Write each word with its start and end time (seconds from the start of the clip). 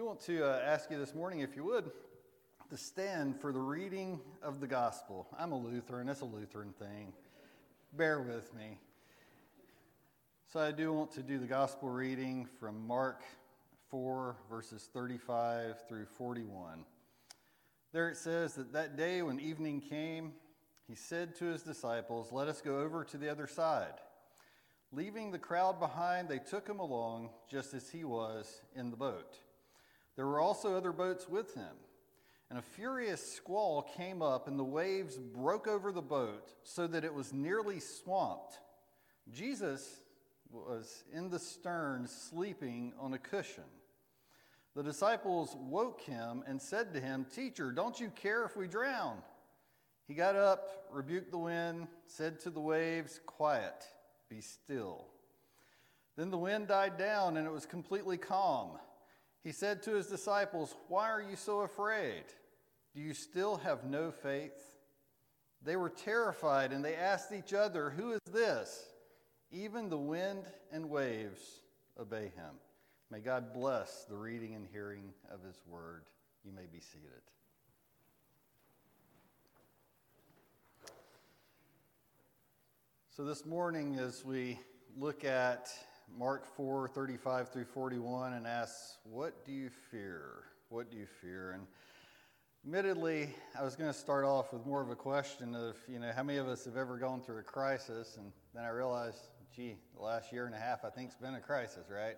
do 0.00 0.06
want 0.06 0.20
to 0.20 0.42
uh, 0.42 0.58
ask 0.64 0.90
you 0.90 0.98
this 0.98 1.14
morning, 1.14 1.40
if 1.40 1.54
you 1.54 1.62
would, 1.62 1.90
to 2.70 2.76
stand 2.78 3.38
for 3.38 3.52
the 3.52 3.60
reading 3.60 4.18
of 4.42 4.58
the 4.58 4.66
gospel. 4.66 5.26
I'm 5.38 5.52
a 5.52 5.58
Lutheran, 5.58 6.08
it's 6.08 6.22
a 6.22 6.24
Lutheran 6.24 6.72
thing. 6.78 7.12
Bear 7.92 8.22
with 8.22 8.50
me. 8.54 8.78
So, 10.50 10.58
I 10.58 10.72
do 10.72 10.90
want 10.90 11.12
to 11.12 11.22
do 11.22 11.38
the 11.38 11.46
gospel 11.46 11.90
reading 11.90 12.48
from 12.58 12.86
Mark 12.86 13.24
4, 13.90 14.36
verses 14.50 14.88
35 14.90 15.86
through 15.86 16.06
41. 16.16 16.86
There 17.92 18.08
it 18.08 18.16
says 18.16 18.54
that 18.54 18.72
that 18.72 18.96
day 18.96 19.20
when 19.20 19.38
evening 19.38 19.82
came, 19.82 20.32
he 20.88 20.94
said 20.94 21.36
to 21.36 21.44
his 21.44 21.62
disciples, 21.62 22.32
Let 22.32 22.48
us 22.48 22.62
go 22.62 22.78
over 22.78 23.04
to 23.04 23.18
the 23.18 23.30
other 23.30 23.46
side. 23.46 24.00
Leaving 24.92 25.30
the 25.30 25.38
crowd 25.38 25.78
behind, 25.78 26.26
they 26.26 26.38
took 26.38 26.66
him 26.66 26.78
along 26.78 27.28
just 27.50 27.74
as 27.74 27.90
he 27.90 28.02
was 28.02 28.62
in 28.74 28.90
the 28.90 28.96
boat. 28.96 29.36
There 30.20 30.26
were 30.26 30.40
also 30.40 30.76
other 30.76 30.92
boats 30.92 31.30
with 31.30 31.54
him. 31.54 31.72
And 32.50 32.58
a 32.58 32.62
furious 32.76 33.26
squall 33.26 33.80
came 33.96 34.20
up, 34.20 34.48
and 34.48 34.58
the 34.58 34.62
waves 34.62 35.16
broke 35.16 35.66
over 35.66 35.92
the 35.92 36.02
boat 36.02 36.52
so 36.62 36.86
that 36.88 37.04
it 37.04 37.14
was 37.14 37.32
nearly 37.32 37.80
swamped. 37.80 38.58
Jesus 39.32 40.02
was 40.50 41.04
in 41.10 41.30
the 41.30 41.38
stern, 41.38 42.06
sleeping 42.06 42.92
on 43.00 43.14
a 43.14 43.18
cushion. 43.18 43.64
The 44.76 44.82
disciples 44.82 45.56
woke 45.58 46.02
him 46.02 46.44
and 46.46 46.60
said 46.60 46.92
to 46.92 47.00
him, 47.00 47.24
Teacher, 47.34 47.72
don't 47.72 47.98
you 47.98 48.10
care 48.10 48.44
if 48.44 48.58
we 48.58 48.66
drown? 48.66 49.22
He 50.06 50.12
got 50.12 50.36
up, 50.36 50.84
rebuked 50.92 51.30
the 51.30 51.38
wind, 51.38 51.88
said 52.04 52.40
to 52.40 52.50
the 52.50 52.60
waves, 52.60 53.20
Quiet 53.24 53.86
be 54.28 54.42
still. 54.42 55.06
Then 56.18 56.30
the 56.30 56.36
wind 56.36 56.68
died 56.68 56.98
down 56.98 57.38
and 57.38 57.46
it 57.46 57.50
was 57.50 57.64
completely 57.64 58.18
calm. 58.18 58.72
He 59.42 59.52
said 59.52 59.82
to 59.84 59.94
his 59.94 60.06
disciples, 60.06 60.74
Why 60.88 61.08
are 61.08 61.22
you 61.22 61.36
so 61.36 61.60
afraid? 61.60 62.24
Do 62.94 63.00
you 63.00 63.14
still 63.14 63.56
have 63.58 63.84
no 63.84 64.10
faith? 64.10 64.72
They 65.62 65.76
were 65.76 65.90
terrified 65.90 66.72
and 66.72 66.84
they 66.84 66.94
asked 66.94 67.32
each 67.32 67.52
other, 67.52 67.90
Who 67.90 68.12
is 68.12 68.20
this? 68.30 68.86
Even 69.50 69.88
the 69.88 69.98
wind 69.98 70.44
and 70.72 70.88
waves 70.88 71.60
obey 71.98 72.32
him. 72.36 72.56
May 73.10 73.20
God 73.20 73.52
bless 73.52 74.04
the 74.04 74.16
reading 74.16 74.54
and 74.54 74.66
hearing 74.70 75.12
of 75.30 75.42
his 75.42 75.56
word. 75.66 76.04
You 76.44 76.52
may 76.52 76.66
be 76.72 76.80
seated. 76.80 77.10
So, 83.10 83.24
this 83.24 83.44
morning, 83.44 83.98
as 83.98 84.24
we 84.24 84.58
look 84.96 85.24
at 85.24 85.68
Mark 86.18 86.46
4 86.56 86.88
35 86.88 87.52
through 87.52 87.64
41 87.64 88.34
and 88.34 88.46
asks, 88.46 88.98
What 89.04 89.44
do 89.44 89.52
you 89.52 89.70
fear? 89.90 90.44
What 90.68 90.90
do 90.90 90.96
you 90.96 91.06
fear? 91.20 91.52
And 91.52 91.66
admittedly, 92.64 93.34
I 93.58 93.62
was 93.62 93.76
going 93.76 93.90
to 93.90 93.98
start 93.98 94.24
off 94.24 94.52
with 94.52 94.66
more 94.66 94.82
of 94.82 94.90
a 94.90 94.96
question 94.96 95.54
of, 95.54 95.76
you 95.88 95.98
know, 95.98 96.12
how 96.14 96.22
many 96.22 96.38
of 96.38 96.48
us 96.48 96.64
have 96.64 96.76
ever 96.76 96.98
gone 96.98 97.20
through 97.22 97.38
a 97.38 97.42
crisis? 97.42 98.16
And 98.16 98.32
then 98.54 98.64
I 98.64 98.68
realized, 98.68 99.18
gee, 99.54 99.76
the 99.96 100.02
last 100.02 100.32
year 100.32 100.46
and 100.46 100.54
a 100.54 100.58
half, 100.58 100.84
I 100.84 100.90
think, 100.90 101.10
has 101.10 101.16
been 101.16 101.34
a 101.34 101.40
crisis, 101.40 101.86
right? 101.90 102.16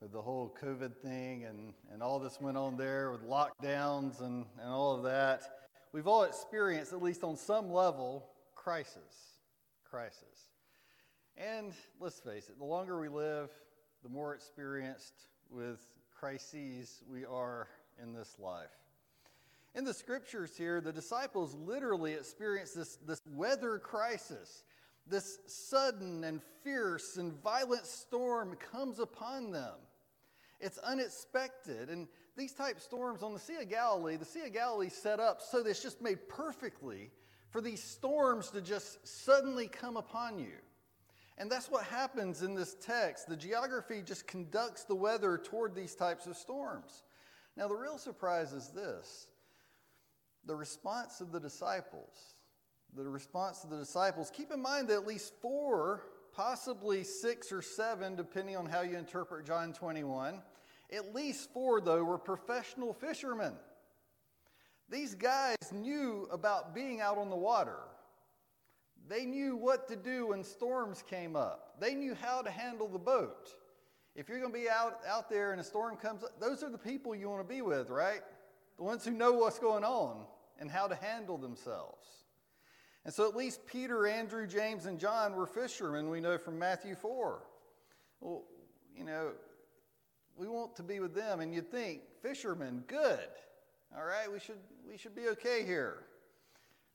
With 0.00 0.12
the 0.12 0.22
whole 0.22 0.56
COVID 0.62 0.96
thing 0.96 1.44
and, 1.44 1.74
and 1.92 2.02
all 2.02 2.18
this 2.18 2.40
went 2.40 2.56
on 2.56 2.76
there 2.76 3.10
with 3.10 3.22
lockdowns 3.22 4.20
and, 4.20 4.46
and 4.60 4.70
all 4.70 4.96
of 4.96 5.02
that. 5.02 5.42
We've 5.92 6.06
all 6.06 6.22
experienced, 6.22 6.92
at 6.92 7.02
least 7.02 7.24
on 7.24 7.36
some 7.36 7.70
level, 7.70 8.26
crisis 8.54 9.30
crisis. 9.90 10.39
And 11.36 11.72
let's 12.00 12.20
face 12.20 12.48
it, 12.48 12.58
the 12.58 12.64
longer 12.64 13.00
we 13.00 13.08
live, 13.08 13.50
the 14.02 14.08
more 14.08 14.34
experienced 14.34 15.14
with 15.50 15.80
crises 16.18 17.02
we 17.10 17.24
are 17.24 17.68
in 18.02 18.12
this 18.12 18.36
life. 18.38 18.68
In 19.74 19.84
the 19.84 19.94
scriptures 19.94 20.56
here, 20.56 20.80
the 20.80 20.92
disciples 20.92 21.54
literally 21.54 22.12
experience 22.12 22.72
this, 22.72 22.96
this 23.06 23.22
weather 23.26 23.78
crisis. 23.78 24.64
This 25.06 25.38
sudden 25.46 26.24
and 26.24 26.40
fierce 26.62 27.16
and 27.16 27.32
violent 27.42 27.86
storm 27.86 28.56
comes 28.72 28.98
upon 28.98 29.52
them. 29.52 29.74
It's 30.60 30.78
unexpected. 30.78 31.88
And 31.88 32.08
these 32.36 32.52
type 32.52 32.80
storms 32.80 33.22
on 33.22 33.32
the 33.32 33.38
Sea 33.38 33.56
of 33.62 33.70
Galilee, 33.70 34.16
the 34.16 34.24
Sea 34.24 34.42
of 34.42 34.52
Galilee 34.52 34.88
set 34.88 35.20
up 35.20 35.40
so 35.40 35.62
that 35.62 35.70
it's 35.70 35.82
just 35.82 36.02
made 36.02 36.28
perfectly 36.28 37.10
for 37.50 37.60
these 37.60 37.82
storms 37.82 38.50
to 38.50 38.60
just 38.60 39.06
suddenly 39.06 39.68
come 39.68 39.96
upon 39.96 40.38
you. 40.38 40.52
And 41.40 41.50
that's 41.50 41.70
what 41.70 41.84
happens 41.84 42.42
in 42.42 42.54
this 42.54 42.76
text. 42.82 43.26
The 43.26 43.36
geography 43.36 44.02
just 44.04 44.26
conducts 44.26 44.84
the 44.84 44.94
weather 44.94 45.38
toward 45.38 45.74
these 45.74 45.94
types 45.94 46.26
of 46.26 46.36
storms. 46.36 47.04
Now, 47.56 47.66
the 47.66 47.74
real 47.74 47.96
surprise 47.96 48.52
is 48.52 48.68
this 48.68 49.26
the 50.44 50.54
response 50.54 51.22
of 51.22 51.32
the 51.32 51.40
disciples. 51.40 52.34
The 52.94 53.08
response 53.08 53.64
of 53.64 53.70
the 53.70 53.78
disciples. 53.78 54.30
Keep 54.30 54.52
in 54.52 54.60
mind 54.60 54.88
that 54.88 54.94
at 54.94 55.06
least 55.06 55.32
four, 55.40 56.02
possibly 56.34 57.04
six 57.04 57.52
or 57.52 57.62
seven, 57.62 58.16
depending 58.16 58.56
on 58.56 58.66
how 58.66 58.82
you 58.82 58.98
interpret 58.98 59.46
John 59.46 59.72
21, 59.72 60.42
at 60.92 61.14
least 61.14 61.52
four, 61.54 61.80
though, 61.80 62.04
were 62.04 62.18
professional 62.18 62.92
fishermen. 62.92 63.54
These 64.90 65.14
guys 65.14 65.56
knew 65.72 66.28
about 66.32 66.74
being 66.74 67.00
out 67.00 67.16
on 67.16 67.30
the 67.30 67.36
water. 67.36 67.78
They 69.10 69.26
knew 69.26 69.56
what 69.56 69.88
to 69.88 69.96
do 69.96 70.28
when 70.28 70.44
storms 70.44 71.02
came 71.02 71.34
up. 71.34 71.74
They 71.80 71.96
knew 71.96 72.14
how 72.14 72.42
to 72.42 72.50
handle 72.50 72.86
the 72.86 73.00
boat. 73.00 73.52
If 74.14 74.28
you're 74.28 74.38
going 74.38 74.52
to 74.52 74.58
be 74.58 74.70
out, 74.70 75.00
out 75.08 75.28
there 75.28 75.50
and 75.50 75.60
a 75.60 75.64
storm 75.64 75.96
comes 75.96 76.22
up, 76.22 76.38
those 76.38 76.62
are 76.62 76.70
the 76.70 76.78
people 76.78 77.16
you 77.16 77.28
want 77.28 77.46
to 77.46 77.54
be 77.54 77.60
with, 77.60 77.90
right? 77.90 78.20
The 78.78 78.84
ones 78.84 79.04
who 79.04 79.10
know 79.10 79.32
what's 79.32 79.58
going 79.58 79.82
on 79.82 80.26
and 80.60 80.70
how 80.70 80.86
to 80.86 80.94
handle 80.94 81.36
themselves. 81.36 82.06
And 83.04 83.12
so 83.12 83.28
at 83.28 83.34
least 83.34 83.66
Peter, 83.66 84.06
Andrew, 84.06 84.46
James, 84.46 84.86
and 84.86 84.96
John 84.96 85.34
were 85.34 85.46
fishermen, 85.46 86.08
we 86.08 86.20
know 86.20 86.38
from 86.38 86.56
Matthew 86.56 86.94
4. 86.94 87.42
Well, 88.20 88.44
you 88.96 89.04
know, 89.04 89.32
we 90.36 90.46
want 90.46 90.76
to 90.76 90.84
be 90.84 91.00
with 91.00 91.16
them, 91.16 91.40
and 91.40 91.52
you'd 91.52 91.68
think, 91.72 92.02
fishermen, 92.22 92.84
good. 92.86 93.28
All 93.96 94.04
right, 94.04 94.30
we 94.32 94.38
should, 94.38 94.60
we 94.88 94.96
should 94.96 95.16
be 95.16 95.26
okay 95.30 95.64
here. 95.66 96.04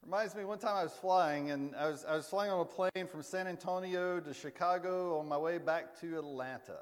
Reminds 0.05 0.35
me, 0.35 0.45
one 0.45 0.59
time 0.59 0.75
I 0.75 0.83
was 0.83 0.93
flying, 0.93 1.49
and 1.49 1.75
I 1.75 1.89
was, 1.89 2.05
I 2.07 2.15
was 2.15 2.27
flying 2.27 2.51
on 2.51 2.59
a 2.59 2.65
plane 2.65 3.07
from 3.09 3.23
San 3.23 3.47
Antonio 3.47 4.19
to 4.19 4.33
Chicago 4.35 5.17
on 5.17 5.27
my 5.27 5.37
way 5.37 5.57
back 5.57 5.99
to 6.01 6.19
Atlanta. 6.19 6.77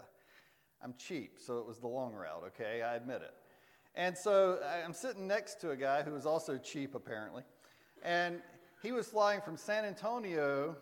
I'm 0.84 0.94
cheap, 0.98 1.38
so 1.40 1.58
it 1.60 1.66
was 1.66 1.80
the 1.80 1.88
long 1.88 2.14
route, 2.14 2.44
okay? 2.48 2.82
I 2.82 2.96
admit 2.96 3.22
it. 3.22 3.34
And 3.96 4.18
so 4.18 4.60
I'm 4.84 4.92
sitting 4.92 5.26
next 5.26 5.62
to 5.62 5.72
a 5.72 5.76
guy 5.78 6.04
who 6.04 6.12
was 6.12 6.26
also 6.26 6.58
cheap, 6.58 6.96
apparently. 6.96 7.44
And 8.04 8.42
he 8.82 8.92
was 8.92 9.08
flying 9.08 9.40
from 9.40 9.56
San 9.56 9.86
Antonio 9.86 10.76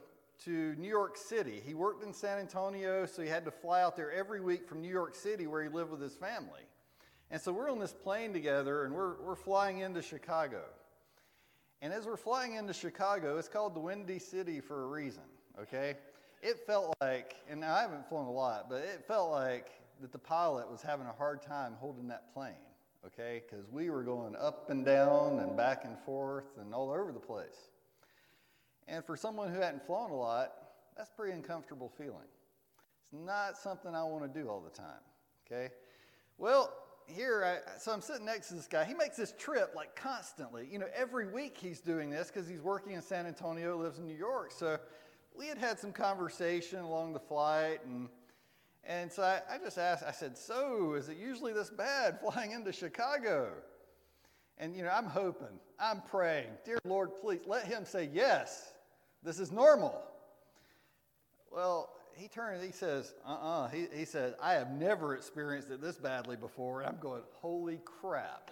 to 0.45 0.73
New 0.79 0.89
York 0.89 1.17
City. 1.17 1.61
He 1.63 1.75
worked 1.75 2.03
in 2.03 2.11
San 2.11 2.39
Antonio, 2.39 3.05
so 3.05 3.21
he 3.21 3.29
had 3.29 3.45
to 3.45 3.51
fly 3.51 3.83
out 3.83 3.95
there 3.95 4.11
every 4.11 4.41
week 4.41 4.67
from 4.67 4.81
New 4.81 4.89
York 4.89 5.13
City 5.13 5.45
where 5.45 5.61
he 5.61 5.69
lived 5.69 5.91
with 5.91 6.01
his 6.01 6.15
family. 6.15 6.61
And 7.29 7.39
so 7.39 7.53
we're 7.53 7.69
on 7.69 7.77
this 7.77 7.93
plane 7.93 8.33
together 8.33 8.83
and 8.85 8.95
we're, 8.95 9.21
we're 9.21 9.35
flying 9.35 9.77
into 9.77 10.01
Chicago. 10.01 10.63
And 11.81 11.91
as 11.91 12.05
we're 12.05 12.17
flying 12.17 12.55
into 12.55 12.73
Chicago, 12.73 13.39
it's 13.39 13.47
called 13.47 13.73
the 13.73 13.79
Windy 13.79 14.19
City 14.19 14.59
for 14.59 14.83
a 14.83 14.87
reason, 14.87 15.23
okay? 15.59 15.95
It 16.43 16.59
felt 16.67 16.93
like, 17.01 17.35
and 17.49 17.65
I 17.65 17.81
haven't 17.81 18.07
flown 18.07 18.27
a 18.27 18.31
lot, 18.31 18.69
but 18.69 18.83
it 18.83 19.03
felt 19.07 19.31
like 19.31 19.71
that 19.99 20.11
the 20.11 20.19
pilot 20.19 20.69
was 20.69 20.83
having 20.83 21.07
a 21.07 21.11
hard 21.11 21.41
time 21.41 21.73
holding 21.79 22.07
that 22.09 22.31
plane, 22.35 22.53
okay? 23.03 23.41
Because 23.49 23.65
we 23.71 23.89
were 23.89 24.03
going 24.03 24.35
up 24.35 24.69
and 24.69 24.85
down 24.85 25.39
and 25.39 25.57
back 25.57 25.83
and 25.83 25.97
forth 25.99 26.57
and 26.59 26.71
all 26.71 26.91
over 26.91 27.11
the 27.11 27.19
place. 27.19 27.69
And 28.87 29.03
for 29.03 29.17
someone 29.17 29.51
who 29.51 29.59
hadn't 29.59 29.83
flown 29.83 30.11
a 30.11 30.15
lot, 30.15 30.53
that's 30.95 31.09
a 31.09 31.13
pretty 31.13 31.33
uncomfortable 31.33 31.91
feeling. 31.97 32.29
It's 33.11 33.25
not 33.25 33.57
something 33.57 33.95
I 33.95 34.03
want 34.03 34.31
to 34.31 34.39
do 34.39 34.49
all 34.49 34.61
the 34.61 34.69
time, 34.69 35.01
okay? 35.47 35.73
Well, 36.37 36.71
here, 37.11 37.43
I, 37.43 37.79
so 37.79 37.91
I'm 37.91 38.01
sitting 38.01 38.25
next 38.25 38.49
to 38.49 38.55
this 38.55 38.67
guy. 38.67 38.83
He 38.85 38.93
makes 38.93 39.17
this 39.17 39.33
trip 39.37 39.73
like 39.75 39.95
constantly. 39.95 40.67
You 40.71 40.79
know, 40.79 40.87
every 40.95 41.27
week 41.27 41.57
he's 41.57 41.81
doing 41.81 42.09
this 42.09 42.27
because 42.27 42.47
he's 42.47 42.61
working 42.61 42.93
in 42.93 43.01
San 43.01 43.25
Antonio, 43.25 43.77
lives 43.77 43.99
in 43.99 44.05
New 44.05 44.17
York. 44.17 44.51
So 44.51 44.77
we 45.37 45.47
had 45.47 45.57
had 45.57 45.79
some 45.79 45.91
conversation 45.91 46.79
along 46.79 47.13
the 47.13 47.19
flight, 47.19 47.79
and 47.85 48.09
and 48.83 49.11
so 49.11 49.23
I, 49.23 49.41
I 49.53 49.57
just 49.57 49.77
asked. 49.77 50.03
I 50.03 50.11
said, 50.11 50.37
"So 50.37 50.93
is 50.93 51.09
it 51.09 51.17
usually 51.17 51.53
this 51.53 51.69
bad 51.69 52.19
flying 52.33 52.51
into 52.51 52.71
Chicago?" 52.71 53.51
And 54.57 54.75
you 54.75 54.83
know, 54.83 54.89
I'm 54.89 55.05
hoping, 55.05 55.59
I'm 55.79 56.01
praying, 56.01 56.49
dear 56.65 56.77
Lord, 56.85 57.09
please 57.19 57.41
let 57.47 57.65
him 57.65 57.83
say 57.85 58.09
yes. 58.13 58.73
This 59.23 59.39
is 59.39 59.51
normal. 59.51 60.01
Well, 61.51 61.89
he 62.21 62.27
turns, 62.27 62.63
he 62.63 62.71
says, 62.71 63.13
uh 63.25 63.31
uh-uh. 63.31 63.65
uh 63.65 63.67
He, 63.69 63.87
he 63.93 64.05
says, 64.05 64.33
I 64.41 64.53
have 64.53 64.71
never 64.71 65.15
experienced 65.15 65.71
it 65.71 65.81
this 65.81 65.97
badly 65.97 66.35
before. 66.35 66.81
And 66.81 66.89
I'm 66.89 66.99
going, 67.01 67.23
holy 67.33 67.81
crap. 67.83 68.51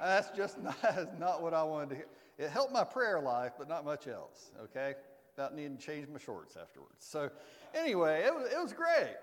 That's 0.00 0.30
just 0.36 0.60
not, 0.60 0.76
that's 0.82 1.18
not 1.18 1.42
what 1.42 1.54
I 1.54 1.62
wanted 1.62 1.90
to 1.90 1.94
hear. 1.96 2.06
It 2.38 2.50
helped 2.50 2.72
my 2.72 2.84
prayer 2.84 3.20
life, 3.20 3.52
but 3.58 3.68
not 3.68 3.84
much 3.84 4.06
else, 4.08 4.50
okay? 4.64 4.94
About 5.36 5.54
needing 5.54 5.76
to 5.76 5.82
change 5.82 6.08
my 6.08 6.18
shorts 6.18 6.56
afterwards. 6.56 6.96
So, 7.00 7.30
anyway, 7.74 8.22
it 8.26 8.34
was, 8.34 8.50
it 8.50 8.60
was 8.60 8.72
great. 8.72 9.14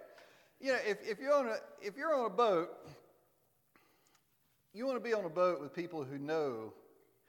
You 0.62 0.74
know, 0.74 0.78
if, 0.88 0.98
if, 1.02 1.20
you're 1.20 1.34
on 1.34 1.48
a, 1.48 1.58
if 1.82 1.98
you're 1.98 2.14
on 2.14 2.26
a 2.26 2.30
boat 2.30 2.70
you 4.74 4.86
want 4.86 4.98
to 4.98 5.04
be 5.04 5.14
on 5.14 5.26
a 5.26 5.30
boat 5.30 5.60
with 5.60 5.74
people 5.74 6.04
who 6.04 6.18
know 6.18 6.74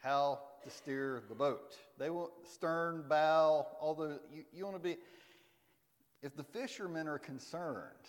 how 0.03 0.41
to 0.63 0.71
steer 0.71 1.23
the 1.29 1.35
boat. 1.35 1.75
They 1.99 2.11
want 2.11 2.33
stern, 2.45 3.05
bow, 3.09 3.67
all 3.81 3.95
the, 3.95 4.21
you, 4.33 4.45
you 4.53 4.65
want 4.65 4.77
to 4.77 4.83
be, 4.83 4.97
if 6.23 6.37
the 6.37 6.45
fishermen 6.45 7.09
are 7.09 7.19
concerned, 7.19 8.09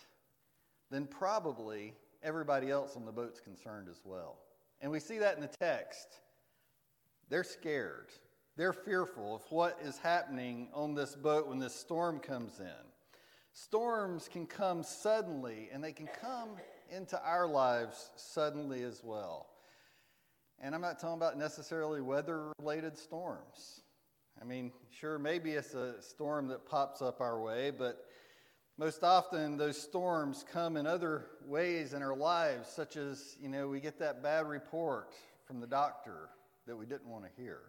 then 0.89 1.05
probably 1.05 1.93
everybody 2.23 2.69
else 2.69 2.95
on 2.95 3.05
the 3.05 3.11
boat's 3.11 3.39
concerned 3.39 3.87
as 3.89 4.01
well. 4.03 4.37
And 4.81 4.91
we 4.91 4.99
see 4.99 5.19
that 5.19 5.35
in 5.35 5.41
the 5.41 5.47
text. 5.47 6.07
They're 7.29 7.43
scared. 7.43 8.09
They're 8.57 8.73
fearful 8.73 9.35
of 9.35 9.41
what 9.49 9.79
is 9.83 9.97
happening 9.97 10.67
on 10.73 10.93
this 10.93 11.15
boat 11.15 11.47
when 11.47 11.59
this 11.59 11.73
storm 11.73 12.19
comes 12.19 12.59
in. 12.59 12.91
Storms 13.53 14.29
can 14.31 14.45
come 14.45 14.83
suddenly, 14.83 15.69
and 15.71 15.83
they 15.83 15.91
can 15.91 16.07
come 16.07 16.49
into 16.89 17.21
our 17.23 17.47
lives 17.47 18.09
suddenly 18.15 18.83
as 18.83 19.01
well. 19.03 19.47
And 20.59 20.75
I'm 20.75 20.81
not 20.81 20.99
talking 20.99 21.17
about 21.17 21.37
necessarily 21.37 22.01
weather 22.01 22.51
related 22.59 22.97
storms. 22.97 23.80
I 24.41 24.43
mean, 24.43 24.71
sure, 24.89 25.19
maybe 25.19 25.51
it's 25.51 25.75
a 25.75 26.01
storm 26.01 26.47
that 26.47 26.65
pops 26.65 27.01
up 27.01 27.21
our 27.21 27.39
way, 27.39 27.69
but 27.69 28.05
most 28.77 29.03
often 29.03 29.55
those 29.55 29.79
storms 29.79 30.43
come 30.51 30.77
in 30.77 30.87
other 30.87 31.27
ways 31.45 31.93
in 31.93 32.01
our 32.01 32.15
lives, 32.15 32.67
such 32.67 32.97
as, 32.97 33.37
you 33.39 33.49
know, 33.49 33.67
we 33.67 33.79
get 33.79 33.99
that 33.99 34.23
bad 34.23 34.47
report 34.47 35.13
from 35.45 35.59
the 35.59 35.67
doctor 35.67 36.29
that 36.65 36.75
we 36.75 36.87
didn't 36.87 37.07
want 37.07 37.23
to 37.23 37.41
hear. 37.41 37.59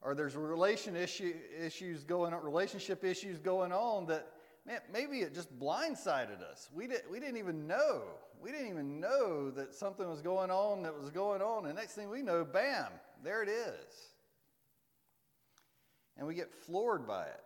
Or 0.00 0.14
there's 0.14 0.34
relation 0.34 0.96
issue, 0.96 1.34
issues 1.62 2.04
going 2.04 2.32
on, 2.32 2.42
relationship 2.42 3.04
issues 3.04 3.38
going 3.38 3.72
on 3.72 4.06
that 4.06 4.28
man, 4.66 4.80
maybe 4.90 5.18
it 5.18 5.34
just 5.34 5.58
blindsided 5.58 6.40
us. 6.40 6.70
We, 6.72 6.86
did, 6.86 7.02
we 7.10 7.20
didn't 7.20 7.36
even 7.36 7.66
know. 7.66 8.04
We 8.40 8.50
didn't 8.50 8.68
even 8.68 8.98
know 8.98 9.50
that 9.50 9.74
something 9.74 10.08
was 10.08 10.22
going 10.22 10.50
on 10.50 10.82
that 10.84 10.98
was 10.98 11.10
going 11.10 11.42
on. 11.42 11.66
And 11.66 11.74
next 11.74 11.92
thing 11.92 12.08
we 12.08 12.22
know, 12.22 12.46
bam, 12.46 12.86
there 13.22 13.42
it 13.42 13.50
is. 13.50 14.10
And 16.16 16.26
we 16.26 16.34
get 16.34 16.52
floored 16.52 17.06
by 17.06 17.24
it. 17.24 17.42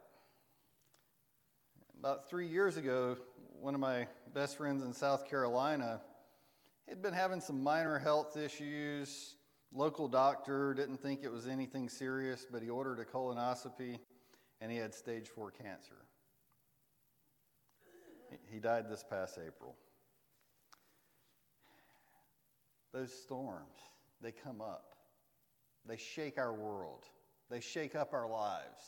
About 1.98 2.28
three 2.28 2.48
years 2.48 2.76
ago, 2.76 3.16
one 3.60 3.74
of 3.74 3.80
my 3.80 4.06
best 4.34 4.56
friends 4.56 4.82
in 4.82 4.92
South 4.92 5.28
Carolina 5.28 6.00
had 6.88 7.00
been 7.00 7.14
having 7.14 7.40
some 7.40 7.62
minor 7.62 7.98
health 7.98 8.36
issues. 8.36 9.36
Local 9.72 10.08
doctor 10.08 10.74
didn't 10.74 10.98
think 10.98 11.20
it 11.22 11.32
was 11.32 11.46
anything 11.46 11.88
serious, 11.88 12.46
but 12.50 12.62
he 12.62 12.68
ordered 12.68 13.00
a 13.00 13.04
colonoscopy 13.04 13.98
and 14.60 14.70
he 14.70 14.78
had 14.78 14.94
stage 14.94 15.28
four 15.28 15.50
cancer. 15.50 16.06
He 18.50 18.58
died 18.58 18.88
this 18.88 19.04
past 19.08 19.38
April. 19.44 19.76
Those 22.92 23.12
storms, 23.12 23.80
they 24.20 24.32
come 24.32 24.60
up. 24.60 24.94
They 25.86 25.96
shake 25.96 26.38
our 26.38 26.54
world. 26.54 27.04
They 27.50 27.60
shake 27.60 27.94
up 27.94 28.12
our 28.12 28.28
lives. 28.28 28.80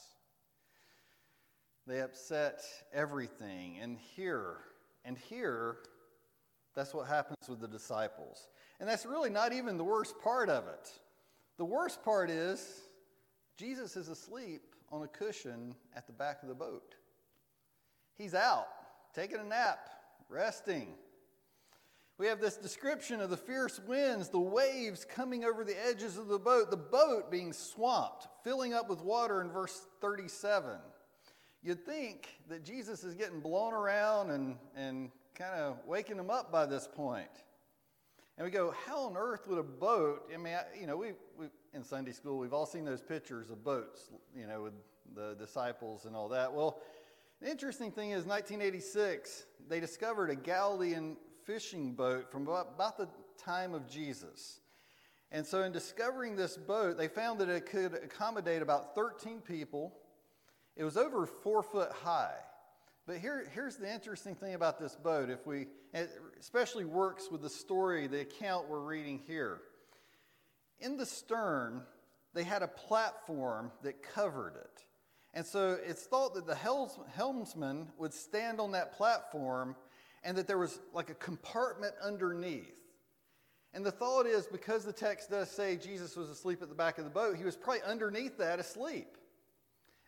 They 1.86 2.00
upset 2.00 2.62
everything. 2.92 3.78
And 3.80 3.98
here, 3.98 4.56
and 5.04 5.16
here, 5.16 5.76
that's 6.74 6.92
what 6.92 7.06
happens 7.06 7.48
with 7.48 7.60
the 7.60 7.68
disciples. 7.68 8.48
And 8.80 8.88
that's 8.88 9.06
really 9.06 9.30
not 9.30 9.52
even 9.52 9.76
the 9.76 9.84
worst 9.84 10.14
part 10.22 10.48
of 10.48 10.66
it. 10.66 10.90
The 11.58 11.64
worst 11.64 12.02
part 12.02 12.30
is 12.30 12.82
Jesus 13.56 13.96
is 13.96 14.08
asleep 14.08 14.62
on 14.92 15.02
a 15.02 15.08
cushion 15.08 15.74
at 15.94 16.06
the 16.06 16.12
back 16.12 16.42
of 16.42 16.48
the 16.48 16.54
boat. 16.54 16.94
He's 18.16 18.34
out 18.34 18.66
taking 19.14 19.38
a 19.38 19.44
nap, 19.44 19.88
resting. 20.28 20.88
We 22.18 22.26
have 22.28 22.40
this 22.40 22.56
description 22.56 23.20
of 23.20 23.28
the 23.28 23.36
fierce 23.36 23.78
winds, 23.86 24.30
the 24.30 24.40
waves 24.40 25.04
coming 25.04 25.44
over 25.44 25.64
the 25.64 25.76
edges 25.86 26.16
of 26.16 26.28
the 26.28 26.38
boat, 26.38 26.70
the 26.70 26.76
boat 26.76 27.30
being 27.30 27.52
swamped, 27.52 28.26
filling 28.42 28.72
up 28.72 28.88
with 28.88 29.02
water 29.02 29.42
in 29.42 29.50
verse 29.50 29.86
37. 30.00 30.78
You'd 31.62 31.84
think 31.84 32.28
that 32.48 32.64
Jesus 32.64 33.04
is 33.04 33.14
getting 33.14 33.40
blown 33.40 33.74
around 33.74 34.30
and, 34.30 34.56
and 34.74 35.10
kind 35.34 35.60
of 35.60 35.76
waking 35.86 36.16
them 36.16 36.30
up 36.30 36.50
by 36.50 36.64
this 36.64 36.88
point. 36.90 37.28
And 38.38 38.44
we 38.44 38.50
go, 38.50 38.74
how 38.86 39.00
on 39.00 39.16
earth 39.16 39.46
would 39.46 39.58
a 39.58 39.62
boat? 39.62 40.30
I 40.32 40.38
mean, 40.38 40.56
you 40.78 40.86
know, 40.86 40.96
we, 40.96 41.12
we 41.38 41.46
in 41.74 41.82
Sunday 41.84 42.12
school 42.12 42.38
we've 42.38 42.52
all 42.54 42.66
seen 42.66 42.84
those 42.84 43.02
pictures 43.02 43.50
of 43.50 43.62
boats, 43.62 44.10
you 44.34 44.46
know, 44.46 44.62
with 44.62 44.74
the 45.14 45.34
disciples 45.38 46.06
and 46.06 46.16
all 46.16 46.28
that. 46.30 46.52
Well, 46.52 46.80
the 47.42 47.50
interesting 47.50 47.90
thing 47.90 48.10
is, 48.10 48.24
1986, 48.24 49.44
they 49.68 49.80
discovered 49.80 50.30
a 50.30 50.34
Galilean 50.34 51.16
fishing 51.46 51.92
boat 51.92 52.30
from 52.30 52.42
about 52.48 52.98
the 52.98 53.08
time 53.38 53.72
of 53.72 53.88
Jesus. 53.88 54.60
And 55.30 55.46
so, 55.46 55.62
in 55.62 55.72
discovering 55.72 56.36
this 56.36 56.56
boat, 56.56 56.98
they 56.98 57.08
found 57.08 57.40
that 57.40 57.48
it 57.48 57.66
could 57.66 57.94
accommodate 57.94 58.62
about 58.62 58.94
13 58.94 59.40
people. 59.40 59.94
It 60.76 60.84
was 60.84 60.96
over 60.96 61.26
four 61.26 61.62
foot 61.62 61.92
high. 61.92 62.34
But 63.06 63.18
here, 63.18 63.46
here's 63.54 63.76
the 63.76 63.92
interesting 63.92 64.34
thing 64.34 64.54
about 64.54 64.80
this 64.80 64.96
boat, 64.96 65.30
if 65.30 65.46
we, 65.46 65.68
especially 66.40 66.84
works 66.84 67.30
with 67.30 67.42
the 67.42 67.48
story, 67.48 68.08
the 68.08 68.20
account 68.20 68.68
we're 68.68 68.80
reading 68.80 69.20
here. 69.26 69.60
In 70.80 70.96
the 70.96 71.06
stern, 71.06 71.82
they 72.34 72.42
had 72.42 72.62
a 72.62 72.68
platform 72.68 73.70
that 73.82 74.02
covered 74.02 74.56
it. 74.56 74.84
And 75.34 75.46
so 75.46 75.78
it's 75.86 76.04
thought 76.04 76.34
that 76.34 76.46
the 76.46 76.54
helmsman 77.14 77.88
would 77.98 78.12
stand 78.12 78.58
on 78.58 78.72
that 78.72 78.92
platform 78.96 79.76
and 80.26 80.36
that 80.36 80.48
there 80.48 80.58
was 80.58 80.80
like 80.92 81.08
a 81.08 81.14
compartment 81.14 81.94
underneath. 82.02 82.74
And 83.72 83.86
the 83.86 83.92
thought 83.92 84.26
is 84.26 84.46
because 84.48 84.84
the 84.84 84.92
text 84.92 85.30
does 85.30 85.48
say 85.48 85.76
Jesus 85.76 86.16
was 86.16 86.28
asleep 86.28 86.62
at 86.62 86.68
the 86.68 86.74
back 86.74 86.98
of 86.98 87.04
the 87.04 87.10
boat, 87.10 87.36
he 87.36 87.44
was 87.44 87.56
probably 87.56 87.82
underneath 87.82 88.36
that 88.38 88.58
asleep. 88.58 89.16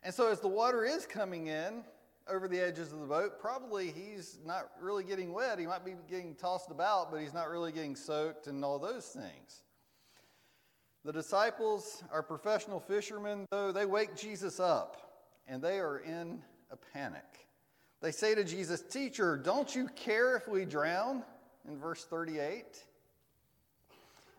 And 0.03 0.13
so 0.13 0.29
as 0.31 0.41
the 0.41 0.49
water 0.49 0.85
is 0.85 1.07
coming 1.07 1.47
in 1.47 1.85
over 2.29 2.49
the 2.49 2.59
edges 2.59 2.93
of 2.93 2.99
the 2.99 3.07
boat, 3.07 3.39
probably 3.39 3.93
he's 3.93 4.39
not 4.45 4.71
really 4.81 5.05
getting 5.05 5.33
wet. 5.33 5.59
He 5.59 5.67
might 5.67 5.85
be 5.85 5.95
getting 6.11 6.35
tossed 6.35 6.73
about, 6.73 7.13
but 7.13 7.21
he's 7.21 7.35
not 7.35 7.49
really 7.49 7.71
getting 7.71 7.95
soaked 7.95 8.49
and 8.49 8.65
all 8.65 8.81
those 8.81 9.07
things. 9.07 9.63
The 11.05 11.13
disciples 11.13 12.03
are 12.13 12.25
professional 12.25 12.81
fishermen, 12.81 13.47
though, 13.53 13.71
they 13.71 13.87
wake 13.87 14.17
Jesus 14.17 14.59
up 14.59 14.97
and 15.47 15.63
they 15.63 15.79
are 15.79 15.99
in 15.99 16.43
a 16.73 16.77
panic. 16.77 17.48
They 18.01 18.13
say 18.13 18.35
to 18.35 18.45
Jesus, 18.45 18.81
Teacher, 18.81 19.37
don't 19.37 19.75
you 19.75 19.89
care 19.97 20.37
if 20.37 20.47
we 20.49 20.65
drown? 20.65 21.25
In 21.69 21.79
verse 21.79 22.05
38. 22.05 22.65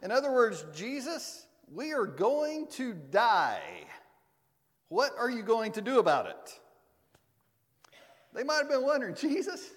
In 0.02 0.12
other 0.12 0.32
words, 0.32 0.66
Jesus, 0.74 1.46
we 1.72 1.92
are 1.92 2.06
going 2.06 2.68
to 2.72 2.94
die. 2.94 3.62
What 4.88 5.12
are 5.20 5.30
you 5.30 5.44
going 5.44 5.74
to 5.74 5.82
do 5.82 6.00
about 6.00 6.28
it? 6.28 6.60
They 8.34 8.44
might 8.44 8.58
have 8.58 8.70
been 8.70 8.84
wondering, 8.84 9.16
Jesus, 9.16 9.72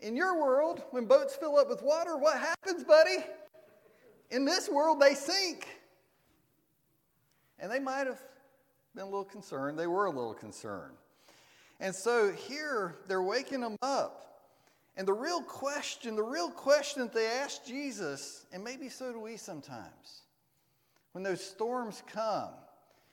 in 0.00 0.16
your 0.16 0.40
world, 0.40 0.82
when 0.90 1.06
boats 1.06 1.34
fill 1.34 1.56
up 1.56 1.68
with 1.68 1.82
water, 1.82 2.16
what 2.16 2.38
happens, 2.38 2.84
buddy? 2.84 3.18
In 4.30 4.44
this 4.44 4.68
world, 4.68 5.00
they 5.00 5.14
sink. 5.14 5.66
And 7.58 7.70
they 7.70 7.78
might 7.78 8.06
have 8.06 8.20
been 8.94 9.04
a 9.04 9.06
little 9.06 9.24
concerned. 9.24 9.78
They 9.78 9.86
were 9.86 10.06
a 10.06 10.10
little 10.10 10.34
concerned. 10.34 10.96
And 11.82 11.92
so 11.92 12.30
here 12.30 12.94
they're 13.08 13.24
waking 13.24 13.60
them 13.60 13.76
up. 13.82 14.22
And 14.96 15.06
the 15.06 15.12
real 15.12 15.42
question, 15.42 16.14
the 16.14 16.22
real 16.22 16.48
question 16.48 17.02
that 17.02 17.12
they 17.12 17.26
ask 17.26 17.66
Jesus, 17.66 18.46
and 18.52 18.62
maybe 18.62 18.88
so 18.88 19.12
do 19.12 19.18
we 19.18 19.36
sometimes, 19.36 20.22
when 21.10 21.24
those 21.24 21.42
storms 21.42 22.04
come, 22.06 22.50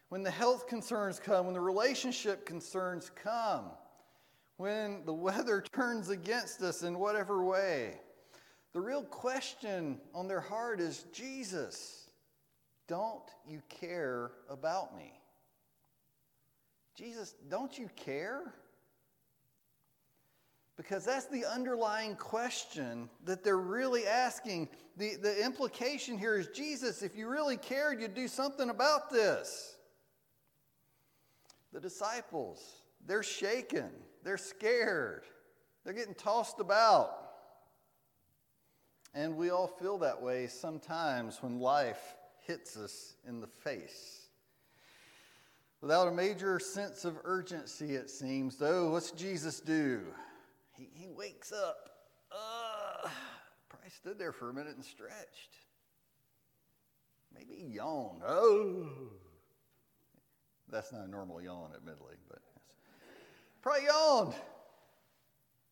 when 0.09 0.21
the 0.21 0.29
health 0.29 0.67
concerns 0.67 1.19
come, 1.19 1.45
when 1.45 1.55
the 1.55 1.59
relationship 1.59 2.45
concerns 2.45 3.09
come, 3.15 3.65
when 4.57 5.03
the 5.03 5.13
weather 5.13 5.61
turns 5.73 6.09
against 6.09 6.61
us 6.61 6.83
in 6.83 6.99
whatever 6.99 7.43
way, 7.43 7.99
the 8.73 8.81
real 8.81 9.03
question 9.03 9.99
on 10.13 10.27
their 10.27 10.41
heart 10.41 10.79
is 10.79 11.05
Jesus, 11.11 12.11
don't 12.87 13.23
you 13.47 13.63
care 13.67 14.29
about 14.47 14.95
me? 14.95 15.18
Jesus, 16.99 17.33
don't 17.49 17.79
you 17.79 17.89
care? 17.95 18.41
Because 20.75 21.05
that's 21.05 21.27
the 21.27 21.45
underlying 21.45 22.17
question 22.17 23.09
that 23.23 23.41
they're 23.41 23.57
really 23.57 24.05
asking. 24.05 24.67
The, 24.97 25.15
the 25.15 25.45
implication 25.45 26.17
here 26.17 26.37
is 26.37 26.47
Jesus, 26.47 27.01
if 27.01 27.15
you 27.15 27.29
really 27.29 27.55
cared, 27.55 28.01
you'd 28.01 28.15
do 28.15 28.27
something 28.27 28.69
about 28.69 29.09
this. 29.09 29.77
The 31.71 31.79
disciples, 31.79 32.81
they're 33.07 33.23
shaken, 33.23 33.91
they're 34.25 34.37
scared, 34.37 35.23
they're 35.85 35.93
getting 35.93 36.15
tossed 36.15 36.59
about. 36.59 37.15
And 39.13 39.37
we 39.37 39.51
all 39.51 39.67
feel 39.67 39.99
that 39.99 40.21
way 40.21 40.47
sometimes 40.47 41.41
when 41.41 41.61
life 41.61 42.17
hits 42.45 42.75
us 42.75 43.15
in 43.25 43.39
the 43.39 43.47
face. 43.47 44.18
Without 45.81 46.07
a 46.07 46.11
major 46.11 46.59
sense 46.59 47.05
of 47.05 47.17
urgency, 47.23 47.95
it 47.95 48.09
seems, 48.09 48.57
though, 48.57 48.89
what's 48.89 49.11
Jesus 49.11 49.59
do? 49.61 50.01
He, 50.77 50.89
he 50.93 51.07
wakes 51.07 51.53
up. 51.53 51.89
Uh, 52.31 53.09
probably 53.69 53.89
stood 53.89 54.19
there 54.19 54.33
for 54.33 54.49
a 54.49 54.53
minute 54.53 54.75
and 54.75 54.83
stretched. 54.83 55.55
Maybe 57.33 57.63
yawned. 57.73 58.21
Oh. 58.27 58.89
That's 60.69 60.91
not 60.91 61.05
a 61.05 61.09
normal 61.09 61.41
yawn, 61.41 61.71
admittedly, 61.75 62.15
but 62.27 62.39
probably 63.61 63.85
yawned. 63.85 64.33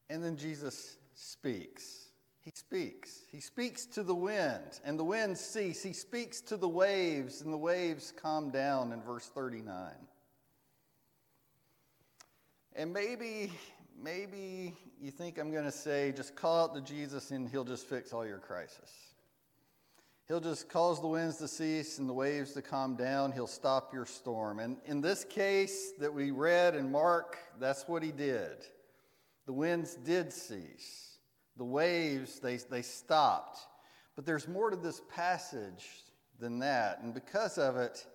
And 0.10 0.24
then 0.24 0.38
Jesus 0.38 0.96
speaks. 1.14 2.07
He 2.48 2.54
speaks. 2.56 3.26
He 3.30 3.42
speaks 3.42 3.86
to 3.88 4.04
the 4.04 4.16
wind, 4.16 4.80
and 4.86 4.98
the 4.98 5.04
winds 5.04 5.42
cease. 5.42 5.84
He 5.84 5.92
speaks 5.92 6.40
to 6.44 6.56
the 6.56 6.70
waves, 6.70 7.42
and 7.42 7.52
the 7.52 7.58
waves 7.58 8.14
calm 8.16 8.52
down 8.52 8.94
in 8.94 9.02
verse 9.02 9.30
39. 9.36 9.92
And 12.74 12.94
maybe, 12.94 13.52
maybe 14.02 14.78
you 15.02 15.12
think 15.12 15.38
I'm 15.38 15.52
going 15.52 15.66
to 15.66 15.74
say, 15.74 16.14
just 16.16 16.38
call 16.38 16.64
out 16.64 16.76
to 16.76 16.80
Jesus 16.80 17.32
and 17.32 17.50
he'll 17.50 17.66
just 17.66 17.86
fix 17.86 18.14
all 18.14 18.26
your 18.26 18.38
crisis. 18.38 18.94
He'll 20.30 20.40
just 20.40 20.70
cause 20.70 21.02
the 21.02 21.08
winds 21.08 21.36
to 21.40 21.50
cease 21.50 22.00
and 22.00 22.08
the 22.08 22.14
waves 22.14 22.54
to 22.54 22.62
calm 22.62 22.96
down. 22.96 23.34
He'll 23.34 23.46
stop 23.46 23.94
your 23.94 24.06
storm. 24.06 24.60
And 24.60 24.78
in 24.86 25.02
this 25.02 25.26
case 25.26 25.92
that 26.00 26.14
we 26.14 26.32
read 26.32 26.76
in 26.76 26.94
Mark, 26.94 27.38
that's 27.60 27.90
what 27.90 28.04
he 28.04 28.14
did. 28.14 28.66
The 29.48 29.54
winds 29.54 29.96
did 29.96 30.32
cease, 30.32 31.07
the 31.58 31.66
waves, 31.66 32.40
they, 32.40 32.58
they 32.58 32.82
stopped. 32.82 33.60
But 34.16 34.26
there's 34.26 34.48
more 34.48 34.70
to 34.70 34.76
this 34.76 35.02
passage 35.14 35.86
than 36.40 36.60
that. 36.60 37.00
And 37.02 37.14
because 37.14 37.58
of 37.58 37.78
it, 37.78 38.06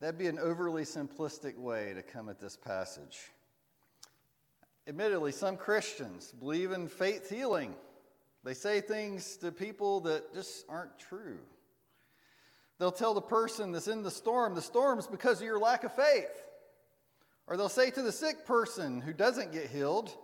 that'd 0.00 0.18
be 0.18 0.26
an 0.26 0.38
overly 0.38 0.84
simplistic 0.84 1.58
way 1.58 1.92
to 1.94 2.02
come 2.02 2.28
at 2.28 2.40
this 2.40 2.56
passage. 2.56 3.18
Admittedly, 4.86 5.32
some 5.32 5.56
Christians 5.56 6.32
believe 6.38 6.72
in 6.72 6.88
faith 6.88 7.28
healing. 7.28 7.74
They 8.44 8.54
say 8.54 8.80
things 8.80 9.36
to 9.38 9.52
people 9.52 10.00
that 10.00 10.32
just 10.32 10.64
aren't 10.68 10.98
true. 10.98 11.38
They'll 12.78 12.92
tell 12.92 13.12
the 13.12 13.20
person 13.20 13.72
that's 13.72 13.88
in 13.88 14.02
the 14.02 14.10
storm, 14.10 14.54
the 14.54 14.62
storm's 14.62 15.06
because 15.06 15.40
of 15.40 15.44
your 15.44 15.58
lack 15.58 15.84
of 15.84 15.94
faith. 15.94 16.30
Or 17.46 17.56
they'll 17.56 17.68
say 17.68 17.90
to 17.90 18.02
the 18.02 18.12
sick 18.12 18.46
person 18.46 19.00
who 19.00 19.12
doesn't 19.12 19.52
get 19.52 19.68
healed, 19.68 20.16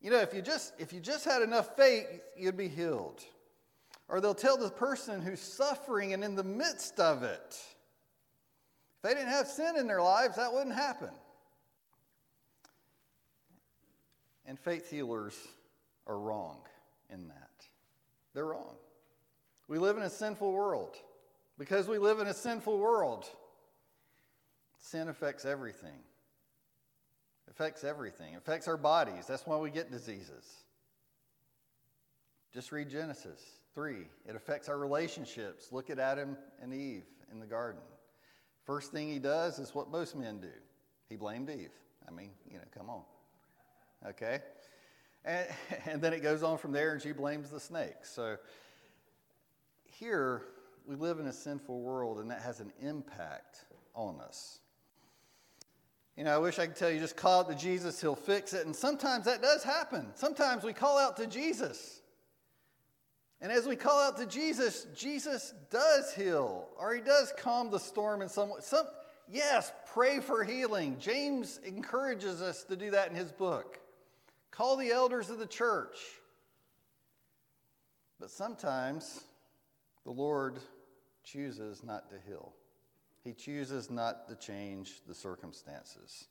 you 0.00 0.10
know, 0.10 0.18
if 0.18 0.32
you 0.34 0.42
just 0.42 0.72
if 0.78 0.92
you 0.92 1.00
just 1.00 1.24
had 1.24 1.42
enough 1.42 1.76
faith, 1.76 2.06
you'd 2.36 2.56
be 2.56 2.68
healed. 2.68 3.22
Or 4.08 4.20
they'll 4.20 4.34
tell 4.34 4.56
the 4.56 4.70
person 4.70 5.22
who's 5.22 5.40
suffering 5.40 6.12
and 6.12 6.24
in 6.24 6.34
the 6.34 6.42
midst 6.42 6.98
of 6.98 7.22
it, 7.22 7.56
if 8.96 9.02
they 9.02 9.14
didn't 9.14 9.28
have 9.30 9.46
sin 9.46 9.76
in 9.76 9.86
their 9.86 10.02
lives, 10.02 10.36
that 10.36 10.52
wouldn't 10.52 10.74
happen. 10.74 11.10
And 14.46 14.58
faith 14.58 14.90
healers 14.90 15.36
are 16.08 16.18
wrong 16.18 16.58
in 17.08 17.28
that. 17.28 17.50
They're 18.34 18.46
wrong. 18.46 18.74
We 19.68 19.78
live 19.78 19.96
in 19.96 20.02
a 20.02 20.10
sinful 20.10 20.52
world. 20.52 20.96
Because 21.56 21.86
we 21.86 21.98
live 21.98 22.20
in 22.20 22.26
a 22.26 22.34
sinful 22.34 22.78
world, 22.78 23.28
sin 24.78 25.08
affects 25.08 25.44
everything. 25.44 26.00
Affects 27.50 27.84
everything. 27.84 28.34
It 28.34 28.38
affects 28.38 28.68
our 28.68 28.76
bodies. 28.76 29.26
That's 29.26 29.46
why 29.46 29.56
we 29.56 29.70
get 29.70 29.90
diseases. 29.90 30.64
Just 32.52 32.72
read 32.72 32.88
Genesis 32.88 33.42
3. 33.74 33.96
It 34.26 34.36
affects 34.36 34.68
our 34.68 34.78
relationships. 34.78 35.72
Look 35.72 35.90
at 35.90 35.98
Adam 35.98 36.36
and 36.62 36.72
Eve 36.72 37.04
in 37.32 37.40
the 37.40 37.46
garden. 37.46 37.82
First 38.64 38.92
thing 38.92 39.08
he 39.08 39.18
does 39.18 39.58
is 39.58 39.74
what 39.74 39.90
most 39.90 40.16
men 40.16 40.40
do 40.40 40.48
he 41.08 41.16
blamed 41.16 41.50
Eve. 41.50 41.72
I 42.08 42.12
mean, 42.12 42.30
you 42.48 42.56
know, 42.56 42.64
come 42.76 42.88
on. 42.88 43.02
Okay? 44.06 44.38
And, 45.24 45.46
and 45.86 46.00
then 46.00 46.12
it 46.12 46.22
goes 46.22 46.42
on 46.42 46.56
from 46.56 46.72
there, 46.72 46.92
and 46.92 47.02
she 47.02 47.12
blames 47.12 47.50
the 47.50 47.60
snake. 47.60 48.04
So 48.04 48.36
here, 49.82 50.44
we 50.86 50.94
live 50.94 51.18
in 51.18 51.26
a 51.26 51.32
sinful 51.32 51.80
world, 51.80 52.20
and 52.20 52.30
that 52.30 52.40
has 52.42 52.60
an 52.60 52.72
impact 52.80 53.64
on 53.94 54.20
us. 54.20 54.60
You 56.20 56.24
know, 56.24 56.34
I 56.34 56.38
wish 56.38 56.58
I 56.58 56.66
could 56.66 56.76
tell 56.76 56.90
you 56.90 57.00
just 57.00 57.16
call 57.16 57.40
out 57.40 57.48
to 57.48 57.54
Jesus, 57.54 57.98
he'll 57.98 58.14
fix 58.14 58.52
it. 58.52 58.66
And 58.66 58.76
sometimes 58.76 59.24
that 59.24 59.40
does 59.40 59.64
happen. 59.64 60.08
Sometimes 60.14 60.62
we 60.64 60.74
call 60.74 60.98
out 60.98 61.16
to 61.16 61.26
Jesus. 61.26 62.02
And 63.40 63.50
as 63.50 63.66
we 63.66 63.74
call 63.74 63.98
out 63.98 64.18
to 64.18 64.26
Jesus, 64.26 64.86
Jesus 64.94 65.54
does 65.70 66.12
heal, 66.12 66.68
or 66.78 66.94
he 66.94 67.00
does 67.00 67.32
calm 67.38 67.70
the 67.70 67.78
storm 67.78 68.20
in 68.20 68.28
some 68.28 68.50
way. 68.50 68.58
Some, 68.60 68.84
yes, 69.30 69.72
pray 69.94 70.20
for 70.20 70.44
healing. 70.44 70.98
James 71.00 71.58
encourages 71.64 72.42
us 72.42 72.64
to 72.64 72.76
do 72.76 72.90
that 72.90 73.08
in 73.08 73.16
his 73.16 73.32
book. 73.32 73.80
Call 74.50 74.76
the 74.76 74.90
elders 74.90 75.30
of 75.30 75.38
the 75.38 75.46
church. 75.46 75.96
But 78.18 78.30
sometimes 78.30 79.24
the 80.04 80.12
Lord 80.12 80.58
chooses 81.24 81.82
not 81.82 82.10
to 82.10 82.16
heal, 82.26 82.52
He 83.22 83.32
chooses 83.32 83.90
not 83.90 84.28
to 84.28 84.34
change 84.34 85.02
the 85.06 85.14
circumstances. 85.14 86.26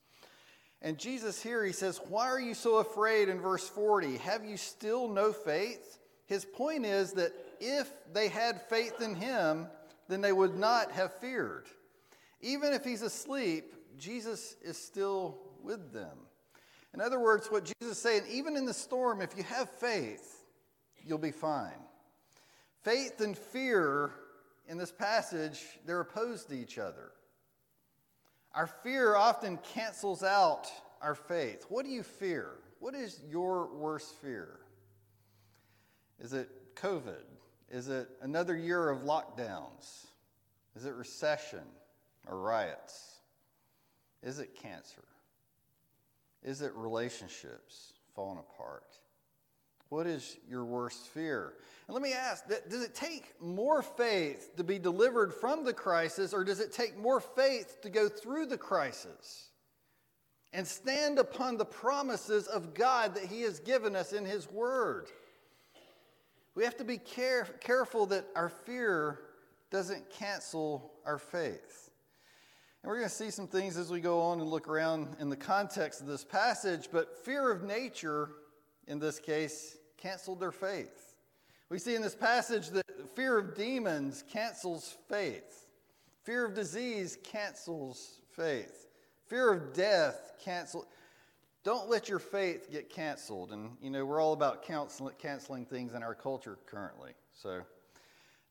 And 0.81 0.97
Jesus 0.97 1.41
here, 1.41 1.63
He 1.63 1.73
says, 1.73 1.99
Why 2.09 2.27
are 2.27 2.39
you 2.39 2.53
so 2.53 2.77
afraid 2.77 3.29
in 3.29 3.39
verse 3.39 3.67
40? 3.67 4.17
Have 4.17 4.45
you 4.45 4.57
still 4.57 5.07
no 5.07 5.31
faith? 5.31 5.99
His 6.25 6.45
point 6.45 6.85
is 6.85 7.13
that 7.13 7.31
if 7.59 7.91
they 8.13 8.27
had 8.27 8.61
faith 8.69 9.01
in 9.01 9.15
Him, 9.15 9.67
then 10.07 10.21
they 10.21 10.31
would 10.31 10.57
not 10.57 10.91
have 10.91 11.13
feared. 11.19 11.67
Even 12.41 12.73
if 12.73 12.83
He's 12.83 13.01
asleep, 13.01 13.75
Jesus 13.97 14.55
is 14.63 14.77
still 14.77 15.37
with 15.61 15.91
them. 15.91 16.17
In 16.93 17.01
other 17.01 17.19
words, 17.19 17.47
what 17.47 17.65
Jesus 17.65 17.97
is 17.97 18.01
saying, 18.01 18.23
even 18.31 18.55
in 18.55 18.65
the 18.65 18.73
storm, 18.73 19.21
if 19.21 19.37
you 19.37 19.43
have 19.43 19.69
faith, 19.69 20.43
you'll 21.05 21.17
be 21.17 21.31
fine. 21.31 21.77
Faith 22.83 23.19
and 23.21 23.37
fear 23.37 24.11
in 24.69 24.77
this 24.77 24.91
passage, 24.91 25.61
they're 25.85 25.99
opposed 25.99 26.47
to 26.49 26.55
each 26.55 26.77
other. 26.77 27.11
Our 28.53 28.67
fear 28.67 29.15
often 29.15 29.57
cancels 29.73 30.23
out 30.23 30.67
our 31.01 31.15
faith. 31.15 31.65
What 31.69 31.85
do 31.85 31.91
you 31.91 32.03
fear? 32.03 32.51
What 32.79 32.93
is 32.93 33.19
your 33.27 33.73
worst 33.73 34.15
fear? 34.21 34.59
Is 36.19 36.33
it 36.33 36.75
COVID? 36.75 37.23
Is 37.71 37.87
it 37.87 38.09
another 38.21 38.55
year 38.55 38.89
of 38.89 38.99
lockdowns? 38.99 40.05
Is 40.75 40.85
it 40.85 40.93
recession 40.93 41.63
or 42.27 42.39
riots? 42.39 43.15
Is 44.21 44.39
it 44.39 44.55
cancer? 44.61 45.03
Is 46.43 46.61
it 46.61 46.73
relationships 46.75 47.93
falling 48.15 48.39
apart? 48.39 48.97
What 49.89 50.05
is 50.05 50.37
your 50.47 50.65
worst 50.65 51.07
fear? 51.07 51.53
And 51.87 51.95
let 51.95 52.03
me 52.03 52.13
ask 52.13 52.47
does 52.47 52.83
it 52.83 52.93
take 52.93 53.33
more 53.41 53.81
faith 53.81 54.55
to 54.57 54.63
be 54.63 54.77
delivered 54.77 55.33
from 55.33 55.63
the 55.65 55.73
crisis, 55.73 56.33
or 56.33 56.43
does 56.43 56.59
it 56.59 56.71
take 56.71 56.97
more 56.97 57.19
faith 57.19 57.81
to 57.81 57.89
go 57.89 58.07
through 58.07 58.45
the 58.45 58.57
crisis 58.57 59.49
and 60.53 60.65
stand 60.65 61.17
upon 61.17 61.57
the 61.57 61.65
promises 61.65 62.45
of 62.45 62.75
God 62.75 63.15
that 63.15 63.25
He 63.25 63.41
has 63.41 63.59
given 63.59 63.95
us 63.95 64.13
in 64.13 64.25
His 64.25 64.49
Word? 64.51 65.07
We 66.53 66.63
have 66.63 66.77
to 66.77 66.83
be 66.83 66.97
care- 66.97 67.47
careful 67.59 68.05
that 68.07 68.25
our 68.35 68.49
fear 68.49 69.21
doesn't 69.71 70.09
cancel 70.11 70.93
our 71.05 71.17
faith. 71.17 71.89
And 72.83 72.89
we're 72.89 72.97
going 72.97 73.09
to 73.09 73.15
see 73.15 73.31
some 73.31 73.47
things 73.47 73.77
as 73.77 73.89
we 73.89 73.99
go 73.99 74.21
on 74.21 74.39
and 74.39 74.49
look 74.49 74.67
around 74.67 75.15
in 75.19 75.29
the 75.29 75.35
context 75.35 76.01
of 76.01 76.07
this 76.07 76.23
passage, 76.23 76.89
but 76.91 77.25
fear 77.25 77.51
of 77.51 77.63
nature, 77.63 78.29
in 78.87 78.99
this 78.99 79.19
case, 79.19 79.77
canceled 80.01 80.39
their 80.39 80.51
faith. 80.51 81.15
We 81.69 81.77
see 81.77 81.95
in 81.95 82.01
this 82.01 82.15
passage 82.15 82.69
that 82.69 82.85
fear 83.15 83.37
of 83.37 83.55
demons 83.55 84.23
cancels 84.31 84.97
faith, 85.07 85.67
fear 86.23 86.45
of 86.45 86.53
disease 86.53 87.17
cancels 87.23 88.21
faith, 88.35 88.87
fear 89.27 89.51
of 89.51 89.73
death 89.73 90.33
cancels. 90.43 90.85
Don't 91.63 91.89
let 91.89 92.09
your 92.09 92.19
faith 92.19 92.71
get 92.71 92.89
canceled. 92.89 93.51
And, 93.51 93.71
you 93.81 93.89
know, 93.89 94.05
we're 94.05 94.21
all 94.21 94.33
about 94.33 94.63
canceling 94.63 95.65
things 95.65 95.93
in 95.93 96.01
our 96.01 96.15
culture 96.15 96.57
currently. 96.65 97.11
So 97.33 97.61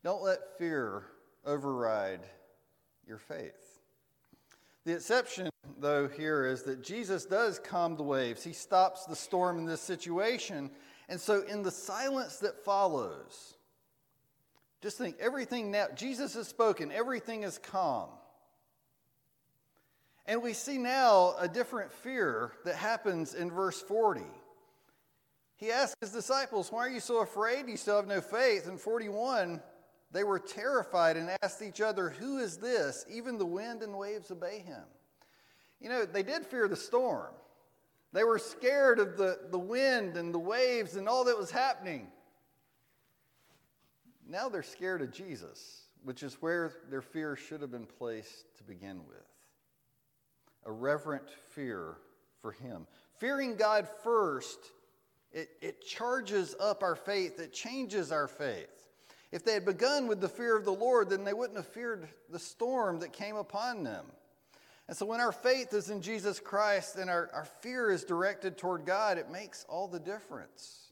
don't 0.04 0.22
let 0.22 0.58
fear 0.58 1.04
override 1.44 2.20
your 3.06 3.18
faith. 3.18 3.80
The 4.84 4.94
exception, 4.94 5.50
though, 5.80 6.06
here 6.06 6.46
is 6.46 6.62
that 6.64 6.82
Jesus 6.82 7.24
does 7.24 7.58
calm 7.58 7.96
the 7.96 8.02
waves. 8.02 8.44
He 8.44 8.52
stops 8.52 9.06
the 9.06 9.16
storm 9.16 9.58
in 9.58 9.64
this 9.64 9.80
situation. 9.80 10.70
And 11.08 11.20
so, 11.20 11.42
in 11.42 11.62
the 11.62 11.70
silence 11.70 12.36
that 12.38 12.64
follows, 12.64 13.56
just 14.82 14.98
think 14.98 15.16
everything 15.18 15.70
now, 15.70 15.86
Jesus 15.94 16.34
has 16.34 16.46
spoken, 16.48 16.92
everything 16.92 17.42
is 17.42 17.58
calm. 17.58 18.10
And 20.26 20.42
we 20.42 20.52
see 20.52 20.76
now 20.76 21.34
a 21.38 21.48
different 21.48 21.90
fear 21.90 22.52
that 22.66 22.74
happens 22.74 23.34
in 23.34 23.50
verse 23.50 23.80
40. 23.80 24.20
He 25.56 25.72
asks 25.72 25.96
his 26.00 26.12
disciples, 26.12 26.70
Why 26.70 26.86
are 26.86 26.90
you 26.90 27.00
so 27.00 27.22
afraid? 27.22 27.66
You 27.66 27.78
still 27.78 27.96
have 27.96 28.06
no 28.06 28.20
faith. 28.20 28.68
In 28.68 28.76
41, 28.76 29.62
they 30.12 30.24
were 30.24 30.38
terrified 30.38 31.16
and 31.16 31.30
asked 31.42 31.62
each 31.62 31.80
other, 31.80 32.10
Who 32.10 32.38
is 32.38 32.58
this? 32.58 33.06
Even 33.10 33.38
the 33.38 33.46
wind 33.46 33.82
and 33.82 33.96
waves 33.96 34.30
obey 34.30 34.58
him. 34.58 34.84
You 35.80 35.88
know, 35.88 36.04
they 36.04 36.22
did 36.22 36.44
fear 36.44 36.68
the 36.68 36.76
storm. 36.76 37.32
They 38.12 38.24
were 38.24 38.38
scared 38.38 38.98
of 38.98 39.16
the, 39.16 39.38
the 39.50 39.58
wind 39.58 40.16
and 40.16 40.32
the 40.32 40.38
waves 40.38 40.96
and 40.96 41.08
all 41.08 41.24
that 41.24 41.36
was 41.36 41.50
happening. 41.50 42.08
now 44.26 44.48
they're 44.48 44.62
scared 44.62 45.02
of 45.02 45.12
Jesus, 45.12 45.82
which 46.04 46.22
is 46.22 46.34
where 46.40 46.72
their 46.90 47.02
fear 47.02 47.36
should 47.36 47.60
have 47.60 47.70
been 47.70 47.86
placed 47.86 48.56
to 48.56 48.64
begin 48.64 49.06
with. 49.06 49.18
A 50.64 50.72
reverent 50.72 51.28
fear 51.50 51.96
for 52.40 52.52
Him. 52.52 52.86
Fearing 53.18 53.56
God 53.56 53.88
first, 54.02 54.58
it, 55.32 55.50
it 55.60 55.84
charges 55.84 56.54
up 56.58 56.82
our 56.82 56.96
faith, 56.96 57.38
it 57.38 57.52
changes 57.52 58.10
our 58.10 58.28
faith. 58.28 58.78
If 59.30 59.44
they 59.44 59.52
had 59.52 59.66
begun 59.66 60.06
with 60.06 60.20
the 60.20 60.28
fear 60.28 60.56
of 60.56 60.64
the 60.64 60.72
Lord, 60.72 61.10
then 61.10 61.24
they 61.24 61.34
wouldn't 61.34 61.58
have 61.58 61.66
feared 61.66 62.08
the 62.30 62.38
storm 62.38 63.00
that 63.00 63.12
came 63.12 63.36
upon 63.36 63.82
them. 63.82 64.06
And 64.88 64.96
so 64.96 65.04
when 65.04 65.20
our 65.20 65.32
faith 65.32 65.74
is 65.74 65.90
in 65.90 66.00
Jesus 66.00 66.40
Christ 66.40 66.96
and 66.96 67.10
our, 67.10 67.30
our 67.34 67.44
fear 67.44 67.90
is 67.90 68.04
directed 68.04 68.56
toward 68.56 68.86
God, 68.86 69.18
it 69.18 69.30
makes 69.30 69.66
all 69.68 69.86
the 69.86 70.00
difference. 70.00 70.88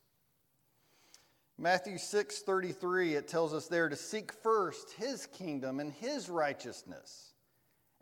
Matthew 1.58 1.96
6 1.96 2.40
33, 2.40 3.14
it 3.14 3.28
tells 3.28 3.54
us 3.54 3.66
there 3.66 3.88
to 3.88 3.96
seek 3.96 4.32
first 4.32 4.92
his 4.92 5.26
kingdom 5.26 5.80
and 5.80 5.90
his 5.90 6.28
righteousness, 6.28 7.32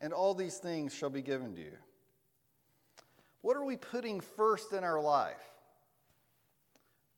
and 0.00 0.12
all 0.12 0.34
these 0.34 0.58
things 0.58 0.92
shall 0.92 1.10
be 1.10 1.22
given 1.22 1.54
to 1.54 1.60
you. 1.60 1.76
What 3.42 3.56
are 3.56 3.64
we 3.64 3.76
putting 3.76 4.20
first 4.20 4.72
in 4.72 4.82
our 4.82 5.00
life? 5.00 5.36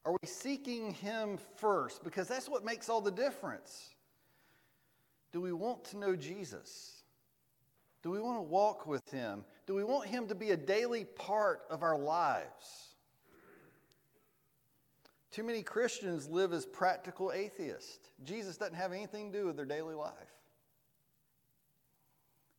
Are 0.04 0.12
we 0.12 0.28
seeking 0.28 0.92
him 0.92 1.38
first? 1.56 2.04
Because 2.04 2.28
that's 2.28 2.48
what 2.48 2.64
makes 2.64 2.90
all 2.90 3.00
the 3.00 3.10
difference. 3.10 3.94
Do 5.32 5.40
we 5.40 5.52
want 5.52 5.84
to 5.86 5.96
know 5.96 6.14
Jesus? 6.14 6.95
Do 8.02 8.10
we 8.10 8.20
want 8.20 8.38
to 8.38 8.42
walk 8.42 8.86
with 8.86 9.08
Him? 9.10 9.44
Do 9.66 9.74
we 9.74 9.84
want 9.84 10.08
Him 10.08 10.28
to 10.28 10.34
be 10.34 10.50
a 10.50 10.56
daily 10.56 11.04
part 11.04 11.62
of 11.70 11.82
our 11.82 11.98
lives? 11.98 12.94
Too 15.30 15.42
many 15.42 15.62
Christians 15.62 16.28
live 16.28 16.52
as 16.52 16.64
practical 16.64 17.32
atheists. 17.32 18.10
Jesus 18.24 18.56
doesn't 18.56 18.74
have 18.74 18.92
anything 18.92 19.32
to 19.32 19.38
do 19.38 19.46
with 19.46 19.56
their 19.56 19.66
daily 19.66 19.94
life. 19.94 20.12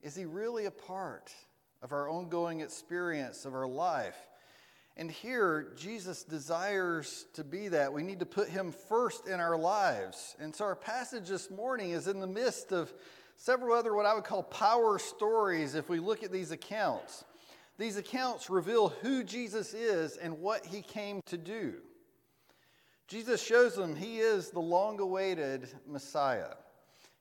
Is 0.01 0.15
He 0.15 0.25
really 0.25 0.65
a 0.65 0.71
part 0.71 1.33
of 1.81 1.91
our 1.91 2.09
ongoing 2.09 2.61
experience 2.61 3.45
of 3.45 3.53
our 3.55 3.67
life? 3.67 4.17
And 4.97 5.11
here, 5.11 5.73
Jesus 5.77 6.23
desires 6.23 7.27
to 7.33 7.43
be 7.43 7.67
that. 7.67 7.93
We 7.93 8.01
need 8.01 8.19
to 8.19 8.25
put 8.25 8.49
him 8.49 8.71
first 8.71 9.27
in 9.27 9.39
our 9.39 9.55
lives. 9.55 10.35
And 10.39 10.55
so, 10.55 10.65
our 10.65 10.75
passage 10.75 11.29
this 11.29 11.51
morning 11.51 11.91
is 11.91 12.07
in 12.07 12.19
the 12.19 12.27
midst 12.27 12.71
of 12.71 12.91
several 13.37 13.73
other 13.77 13.95
what 13.95 14.05
I 14.05 14.13
would 14.13 14.25
call 14.25 14.43
power 14.43 14.99
stories 14.99 15.75
if 15.75 15.87
we 15.87 15.99
look 15.99 16.23
at 16.23 16.31
these 16.31 16.51
accounts. 16.51 17.23
These 17.77 17.97
accounts 17.97 18.49
reveal 18.49 18.89
who 18.89 19.23
Jesus 19.23 19.73
is 19.73 20.17
and 20.17 20.39
what 20.39 20.65
he 20.65 20.81
came 20.81 21.21
to 21.27 21.37
do. 21.37 21.75
Jesus 23.07 23.41
shows 23.41 23.75
them 23.75 23.95
he 23.95 24.19
is 24.19 24.49
the 24.49 24.59
long 24.59 24.99
awaited 24.99 25.69
Messiah. 25.87 26.55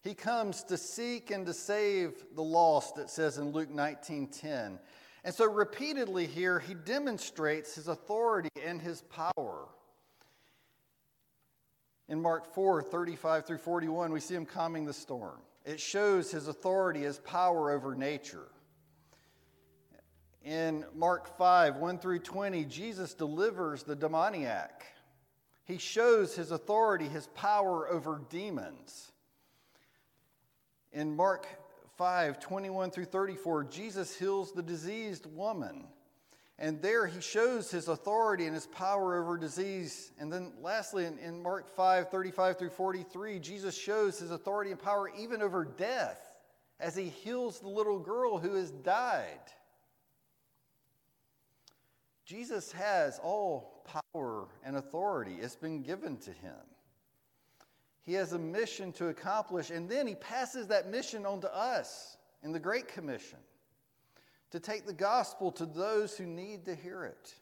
He 0.02 0.14
comes 0.14 0.64
to 0.64 0.78
seek 0.78 1.30
and 1.30 1.44
to 1.46 1.52
save 1.52 2.24
the 2.34 2.42
lost, 2.42 2.98
it 2.98 3.10
says 3.10 3.38
in 3.38 3.52
Luke 3.52 3.70
19:10. 3.70 4.80
And 5.24 5.34
so 5.34 5.44
repeatedly 5.44 6.26
here 6.26 6.58
he 6.58 6.74
demonstrates 6.74 7.74
his 7.74 7.88
authority 7.88 8.48
and 8.64 8.80
his 8.80 9.02
power. 9.02 9.68
In 12.08 12.22
Mark 12.22 12.54
4, 12.54 12.82
35 12.82 13.46
through 13.46 13.58
41, 13.58 14.12
we 14.12 14.20
see 14.20 14.34
him 14.34 14.46
calming 14.46 14.84
the 14.84 14.92
storm. 14.92 15.40
It 15.66 15.80
shows 15.80 16.30
his 16.30 16.46
authority, 16.46 17.00
his 17.00 17.18
power 17.18 17.72
over 17.72 17.96
nature. 17.96 18.46
In 20.44 20.84
Mark 20.94 21.36
5, 21.36 21.76
1 21.76 21.98
through 21.98 22.20
20, 22.20 22.64
Jesus 22.66 23.14
delivers 23.14 23.82
the 23.82 23.96
demoniac. 23.96 24.86
He 25.64 25.78
shows 25.78 26.36
his 26.36 26.52
authority, 26.52 27.08
his 27.08 27.26
power 27.34 27.88
over 27.88 28.22
demons. 28.30 29.10
In 30.92 31.16
Mark 31.16 31.48
5, 31.98 32.38
21 32.38 32.92
through 32.92 33.06
34, 33.06 33.64
Jesus 33.64 34.16
heals 34.16 34.52
the 34.52 34.62
diseased 34.62 35.26
woman. 35.26 35.88
And 36.58 36.80
there 36.80 37.06
he 37.06 37.20
shows 37.20 37.70
his 37.70 37.88
authority 37.88 38.46
and 38.46 38.54
his 38.54 38.66
power 38.66 39.20
over 39.22 39.36
disease. 39.36 40.12
And 40.18 40.32
then 40.32 40.52
lastly, 40.62 41.04
in, 41.04 41.18
in, 41.18 41.42
Mark 41.42 41.68
5 41.68 42.08
35 42.08 42.58
through 42.58 42.70
43, 42.70 43.38
Jesus 43.40 43.76
shows 43.76 44.18
his 44.18 44.30
authority 44.30 44.70
and 44.70 44.80
power 44.80 45.10
even 45.18 45.42
over 45.42 45.64
death 45.64 46.18
as 46.80 46.96
he 46.96 47.10
heals 47.10 47.60
the 47.60 47.68
little 47.68 47.98
girl 47.98 48.38
who 48.38 48.54
has 48.54 48.70
died. 48.70 49.40
Jesus 52.24 52.72
has 52.72 53.20
all 53.22 53.84
power 54.14 54.48
and 54.64 54.76
authority, 54.76 55.36
it's 55.40 55.56
been 55.56 55.82
given 55.82 56.16
to 56.18 56.32
him. 56.32 56.54
He 58.02 58.14
has 58.14 58.32
a 58.32 58.38
mission 58.38 58.92
to 58.94 59.08
accomplish, 59.08 59.70
and 59.70 59.88
then 59.88 60.06
he 60.06 60.14
passes 60.14 60.68
that 60.68 60.88
mission 60.88 61.26
on 61.26 61.40
to 61.42 61.54
us 61.54 62.16
in 62.42 62.52
the 62.52 62.60
Great 62.60 62.88
Commission 62.88 63.38
to 64.56 64.60
take 64.60 64.86
the 64.86 64.92
gospel 64.94 65.52
to 65.52 65.66
those 65.66 66.16
who 66.16 66.24
need 66.24 66.64
to 66.64 66.74
hear 66.74 67.04
it. 67.04 67.34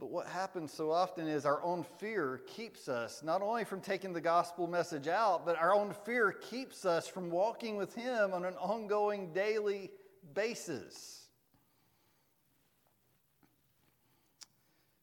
But 0.00 0.10
what 0.10 0.26
happens 0.26 0.72
so 0.72 0.90
often 0.90 1.28
is 1.28 1.46
our 1.46 1.62
own 1.62 1.84
fear 2.00 2.42
keeps 2.48 2.88
us 2.88 3.22
not 3.22 3.42
only 3.42 3.62
from 3.62 3.80
taking 3.80 4.12
the 4.12 4.20
gospel 4.20 4.66
message 4.66 5.06
out, 5.06 5.46
but 5.46 5.56
our 5.56 5.72
own 5.72 5.94
fear 6.04 6.32
keeps 6.32 6.84
us 6.84 7.06
from 7.06 7.30
walking 7.30 7.76
with 7.76 7.94
Him 7.94 8.34
on 8.34 8.44
an 8.44 8.54
ongoing 8.54 9.32
daily 9.32 9.92
basis. 10.34 11.28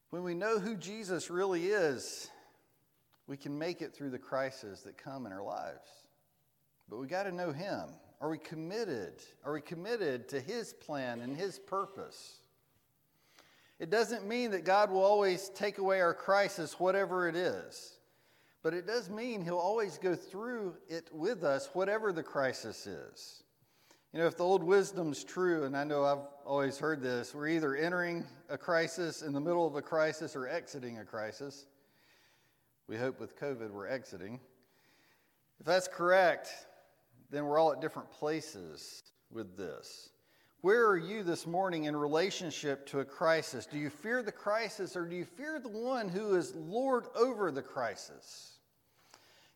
When 0.10 0.26
we 0.26 0.34
know 0.34 0.60
who 0.60 0.76
Jesus 0.76 1.30
really 1.30 1.68
is, 1.68 2.30
we 3.28 3.38
can 3.38 3.58
make 3.58 3.82
it 3.82 3.94
through 3.94 4.10
the 4.10 4.20
crises 4.20 4.82
that 4.82 4.98
come 4.98 5.26
in 5.26 5.32
our 5.32 5.42
lives. 5.42 5.88
But 6.90 7.00
we 7.00 7.08
got 7.08 7.24
to 7.24 7.32
know 7.32 7.54
Him. 7.54 7.86
Are 8.22 8.30
we 8.30 8.38
committed? 8.38 9.14
Are 9.44 9.52
we 9.52 9.62
committed 9.62 10.30
to 10.30 10.40
His 10.40 10.74
plan 10.74 11.22
and 11.22 11.36
His 11.36 11.58
purpose? 11.58 12.38
It 13.80 13.90
doesn't 13.90 14.28
mean 14.28 14.52
that 14.52 14.64
God 14.64 14.92
will 14.92 15.04
always 15.04 15.50
take 15.50 15.80
away 15.80 16.02
our 16.02 16.14
crisis, 16.14 16.80
whatever 16.80 17.28
it 17.28 17.36
is. 17.36 17.98
But 18.62 18.76
it 18.76 18.86
does 18.86 19.10
mean 19.10 19.44
He'll 19.44 19.58
always 19.58 19.98
go 19.98 20.16
through 20.16 20.76
it 20.88 21.10
with 21.12 21.44
us, 21.44 21.72
whatever 21.74 22.14
the 22.14 22.22
crisis 22.22 22.86
is. 22.86 23.44
You 24.14 24.20
know, 24.20 24.28
if 24.28 24.38
the 24.38 24.44
old 24.44 24.62
wisdom's 24.62 25.24
true, 25.24 25.64
and 25.64 25.76
I 25.76 25.84
know 25.84 26.04
I've 26.04 26.28
always 26.46 26.78
heard 26.78 27.02
this, 27.02 27.34
we're 27.34 27.48
either 27.48 27.76
entering 27.76 28.24
a 28.50 28.58
crisis 28.58 29.24
in 29.24 29.34
the 29.34 29.40
middle 29.40 29.66
of 29.66 29.76
a 29.76 29.82
crisis 29.82 30.36
or 30.36 30.48
exiting 30.48 31.00
a 31.00 31.06
crisis. 31.06 31.66
We 32.88 32.98
hope 32.98 33.20
with 33.20 33.40
COVID 33.40 33.72
we're 33.72 33.88
exiting. 33.88 34.40
If 35.60 35.66
that's 35.66 35.88
correct, 35.88 36.50
then 37.32 37.46
we're 37.46 37.58
all 37.58 37.72
at 37.72 37.82
different 37.82 38.12
places 38.12 39.04
with 39.32 39.58
this. 39.58 40.10
Where 40.62 40.88
are 40.88 40.98
you 40.98 41.24
this 41.24 41.48
morning 41.48 41.86
in 41.86 41.96
relationship 41.96 42.86
to 42.88 43.00
a 43.00 43.06
crisis? 43.06 43.66
Do 43.66 43.80
you 43.80 43.90
fear 43.90 44.22
the 44.22 44.32
crisis 44.32 44.96
or 44.96 45.06
do 45.06 45.16
you 45.16 45.26
fear 45.26 45.60
the 45.60 45.70
one 45.70 46.08
who 46.08 46.36
is 46.36 46.54
Lord 46.54 47.06
over 47.16 47.50
the 47.50 47.64
crisis? 47.64 48.60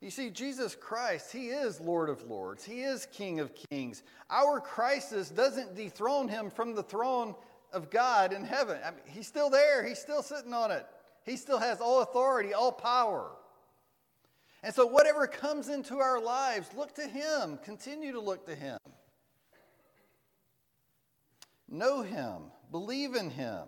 You 0.01 0.09
see, 0.09 0.29
Jesus 0.29 0.75
Christ, 0.75 1.31
He 1.31 1.47
is 1.47 1.79
Lord 1.79 2.09
of 2.09 2.23
Lords, 2.29 2.63
He 2.63 2.81
is 2.81 3.07
King 3.11 3.39
of 3.39 3.51
Kings. 3.69 4.03
Our 4.29 4.59
crisis 4.59 5.29
doesn't 5.29 5.75
dethrone 5.75 6.27
Him 6.27 6.49
from 6.49 6.73
the 6.73 6.83
throne 6.83 7.35
of 7.71 7.89
God 7.89 8.33
in 8.33 8.43
heaven. 8.43 8.79
I 8.83 8.91
mean, 8.91 9.01
he's 9.07 9.27
still 9.27 9.49
there, 9.49 9.85
He's 9.85 9.99
still 9.99 10.23
sitting 10.23 10.53
on 10.53 10.71
it, 10.71 10.85
He 11.23 11.37
still 11.37 11.59
has 11.59 11.81
all 11.81 12.01
authority, 12.01 12.53
all 12.53 12.71
power. 12.71 13.31
And 14.65 14.73
so, 14.73 14.87
whatever 14.87 15.27
comes 15.27 15.69
into 15.69 15.99
our 15.99 16.19
lives, 16.19 16.71
look 16.75 16.95
to 16.95 17.07
Him. 17.07 17.59
Continue 17.63 18.13
to 18.13 18.19
look 18.19 18.47
to 18.47 18.55
Him. 18.55 18.79
Know 21.69 22.01
Him. 22.01 22.45
Believe 22.71 23.13
in 23.13 23.29
Him. 23.29 23.65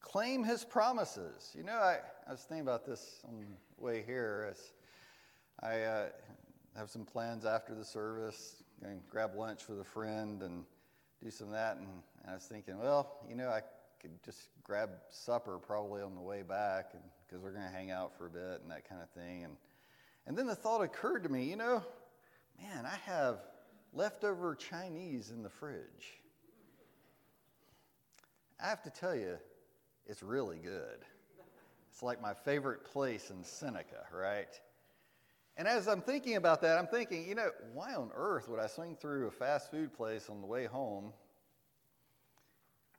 Claim 0.00 0.44
His 0.44 0.64
promises. 0.64 1.50
You 1.56 1.64
know, 1.64 1.72
I, 1.72 1.98
I 2.28 2.30
was 2.30 2.42
thinking 2.42 2.62
about 2.62 2.86
this 2.86 3.18
on 3.26 3.40
the 3.40 3.84
way 3.84 4.04
here. 4.06 4.46
As 4.48 4.60
I 5.60 5.80
uh, 5.80 6.06
have 6.76 6.88
some 6.88 7.04
plans 7.04 7.44
after 7.44 7.74
the 7.74 7.84
service, 7.84 8.62
and 8.82 9.00
grab 9.10 9.34
lunch 9.34 9.66
with 9.68 9.80
a 9.80 9.84
friend 9.84 10.40
and 10.44 10.62
do 11.20 11.32
some 11.32 11.48
of 11.48 11.54
that. 11.54 11.78
And, 11.78 11.88
and 12.22 12.30
I 12.30 12.34
was 12.34 12.44
thinking, 12.44 12.78
well, 12.78 13.26
you 13.28 13.34
know, 13.34 13.48
I 13.48 13.62
could 14.00 14.22
just 14.24 14.50
grab 14.62 14.90
supper 15.10 15.58
probably 15.58 16.00
on 16.00 16.14
the 16.14 16.20
way 16.20 16.42
back 16.42 16.90
and 16.92 17.02
because 17.28 17.42
we're 17.42 17.52
going 17.52 17.64
to 17.64 17.70
hang 17.72 17.90
out 17.90 18.16
for 18.16 18.26
a 18.26 18.30
bit 18.30 18.60
and 18.62 18.70
that 18.70 18.88
kind 18.88 19.02
of 19.02 19.10
thing. 19.10 19.44
And, 19.44 19.56
and 20.26 20.36
then 20.36 20.46
the 20.46 20.54
thought 20.54 20.80
occurred 20.82 21.24
to 21.24 21.28
me, 21.28 21.44
you 21.44 21.56
know, 21.56 21.82
man, 22.60 22.86
I 22.86 22.96
have 23.04 23.40
leftover 23.92 24.54
Chinese 24.54 25.30
in 25.30 25.42
the 25.42 25.50
fridge. 25.50 26.20
I 28.62 28.68
have 28.68 28.82
to 28.82 28.90
tell 28.90 29.14
you, 29.14 29.36
it's 30.06 30.22
really 30.22 30.58
good. 30.58 31.04
It's 31.90 32.02
like 32.02 32.20
my 32.20 32.34
favorite 32.34 32.84
place 32.84 33.30
in 33.30 33.44
Seneca, 33.44 34.06
right? 34.12 34.48
And 35.56 35.66
as 35.66 35.88
I'm 35.88 36.00
thinking 36.00 36.36
about 36.36 36.60
that, 36.62 36.78
I'm 36.78 36.86
thinking, 36.86 37.28
you 37.28 37.34
know, 37.34 37.50
why 37.74 37.94
on 37.94 38.10
earth 38.14 38.48
would 38.48 38.60
I 38.60 38.68
swing 38.68 38.96
through 38.96 39.26
a 39.26 39.30
fast 39.30 39.70
food 39.70 39.92
place 39.92 40.28
on 40.30 40.40
the 40.40 40.46
way 40.46 40.66
home 40.66 41.12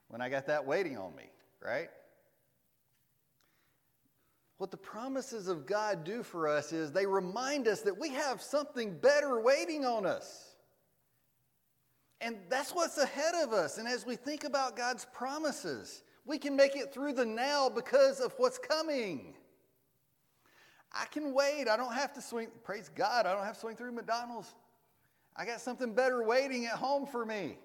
when 0.08 0.20
I 0.20 0.28
got 0.28 0.46
that 0.46 0.66
waiting 0.66 0.98
on 0.98 1.14
me, 1.16 1.24
right? 1.64 1.88
What 4.60 4.70
the 4.70 4.76
promises 4.76 5.48
of 5.48 5.64
God 5.64 6.04
do 6.04 6.22
for 6.22 6.46
us 6.46 6.70
is 6.70 6.92
they 6.92 7.06
remind 7.06 7.66
us 7.66 7.80
that 7.80 7.98
we 7.98 8.10
have 8.10 8.42
something 8.42 8.92
better 8.92 9.40
waiting 9.40 9.86
on 9.86 10.04
us. 10.04 10.50
And 12.20 12.36
that's 12.50 12.74
what's 12.74 12.98
ahead 12.98 13.32
of 13.42 13.54
us. 13.54 13.78
And 13.78 13.88
as 13.88 14.04
we 14.04 14.16
think 14.16 14.44
about 14.44 14.76
God's 14.76 15.06
promises, 15.14 16.02
we 16.26 16.36
can 16.36 16.56
make 16.56 16.76
it 16.76 16.92
through 16.92 17.14
the 17.14 17.24
now 17.24 17.70
because 17.70 18.20
of 18.20 18.34
what's 18.36 18.58
coming. 18.58 19.32
I 20.92 21.06
can 21.06 21.32
wait. 21.32 21.66
I 21.66 21.78
don't 21.78 21.94
have 21.94 22.12
to 22.12 22.20
swing, 22.20 22.48
praise 22.62 22.90
God, 22.94 23.24
I 23.24 23.32
don't 23.32 23.46
have 23.46 23.54
to 23.54 23.60
swing 23.60 23.76
through 23.76 23.92
McDonald's. 23.92 24.54
I 25.34 25.46
got 25.46 25.62
something 25.62 25.94
better 25.94 26.22
waiting 26.22 26.66
at 26.66 26.72
home 26.72 27.06
for 27.06 27.24
me. 27.24 27.56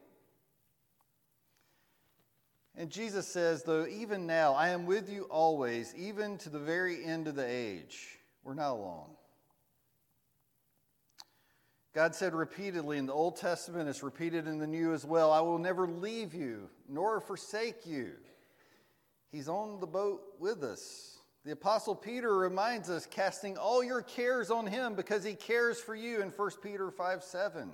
And 2.77 2.89
Jesus 2.89 3.27
says, 3.27 3.63
though, 3.63 3.87
even 3.87 4.27
now, 4.27 4.53
I 4.53 4.69
am 4.69 4.85
with 4.85 5.09
you 5.09 5.23
always, 5.23 5.93
even 5.95 6.37
to 6.39 6.49
the 6.49 6.59
very 6.59 7.03
end 7.05 7.27
of 7.27 7.35
the 7.35 7.47
age. 7.47 8.19
We're 8.43 8.53
not 8.53 8.71
alone. 8.71 9.09
God 11.93 12.13
said 12.13 12.33
repeatedly 12.33 12.97
in 12.97 13.05
the 13.05 13.13
Old 13.13 13.37
Testament, 13.37 13.87
it's 13.87 14.03
repeated 14.03 14.47
in 14.47 14.59
the 14.59 14.67
New 14.67 14.93
as 14.93 15.05
well 15.05 15.31
I 15.31 15.39
will 15.39 15.57
never 15.57 15.87
leave 15.87 16.33
you 16.33 16.69
nor 16.89 17.21
forsake 17.21 17.85
you. 17.85 18.11
He's 19.31 19.47
on 19.47 19.79
the 19.79 19.87
boat 19.87 20.21
with 20.37 20.61
us. 20.61 21.19
The 21.45 21.51
Apostle 21.51 21.95
Peter 21.95 22.35
reminds 22.35 22.89
us, 22.89 23.05
casting 23.05 23.57
all 23.57 23.83
your 23.83 24.01
cares 24.01 24.51
on 24.51 24.67
him 24.67 24.95
because 24.95 25.23
he 25.23 25.35
cares 25.35 25.79
for 25.79 25.95
you 25.95 26.21
in 26.21 26.29
1 26.29 26.51
Peter 26.61 26.91
5 26.91 27.23
7. 27.23 27.71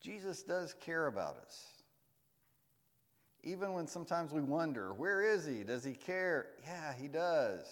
Jesus 0.00 0.42
does 0.42 0.74
care 0.80 1.08
about 1.08 1.36
us. 1.44 1.71
Even 3.44 3.72
when 3.72 3.86
sometimes 3.86 4.32
we 4.32 4.40
wonder, 4.40 4.92
where 4.94 5.22
is 5.22 5.44
he? 5.44 5.64
Does 5.64 5.84
he 5.84 5.94
care? 5.94 6.46
Yeah, 6.64 6.92
he 6.92 7.08
does. 7.08 7.64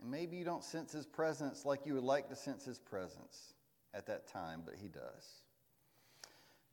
And 0.00 0.10
maybe 0.10 0.36
you 0.36 0.44
don't 0.44 0.62
sense 0.62 0.92
his 0.92 1.06
presence 1.06 1.64
like 1.64 1.84
you 1.84 1.94
would 1.94 2.04
like 2.04 2.28
to 2.28 2.36
sense 2.36 2.64
his 2.64 2.78
presence 2.78 3.54
at 3.92 4.06
that 4.06 4.28
time, 4.28 4.62
but 4.64 4.74
he 4.80 4.88
does. 4.88 5.42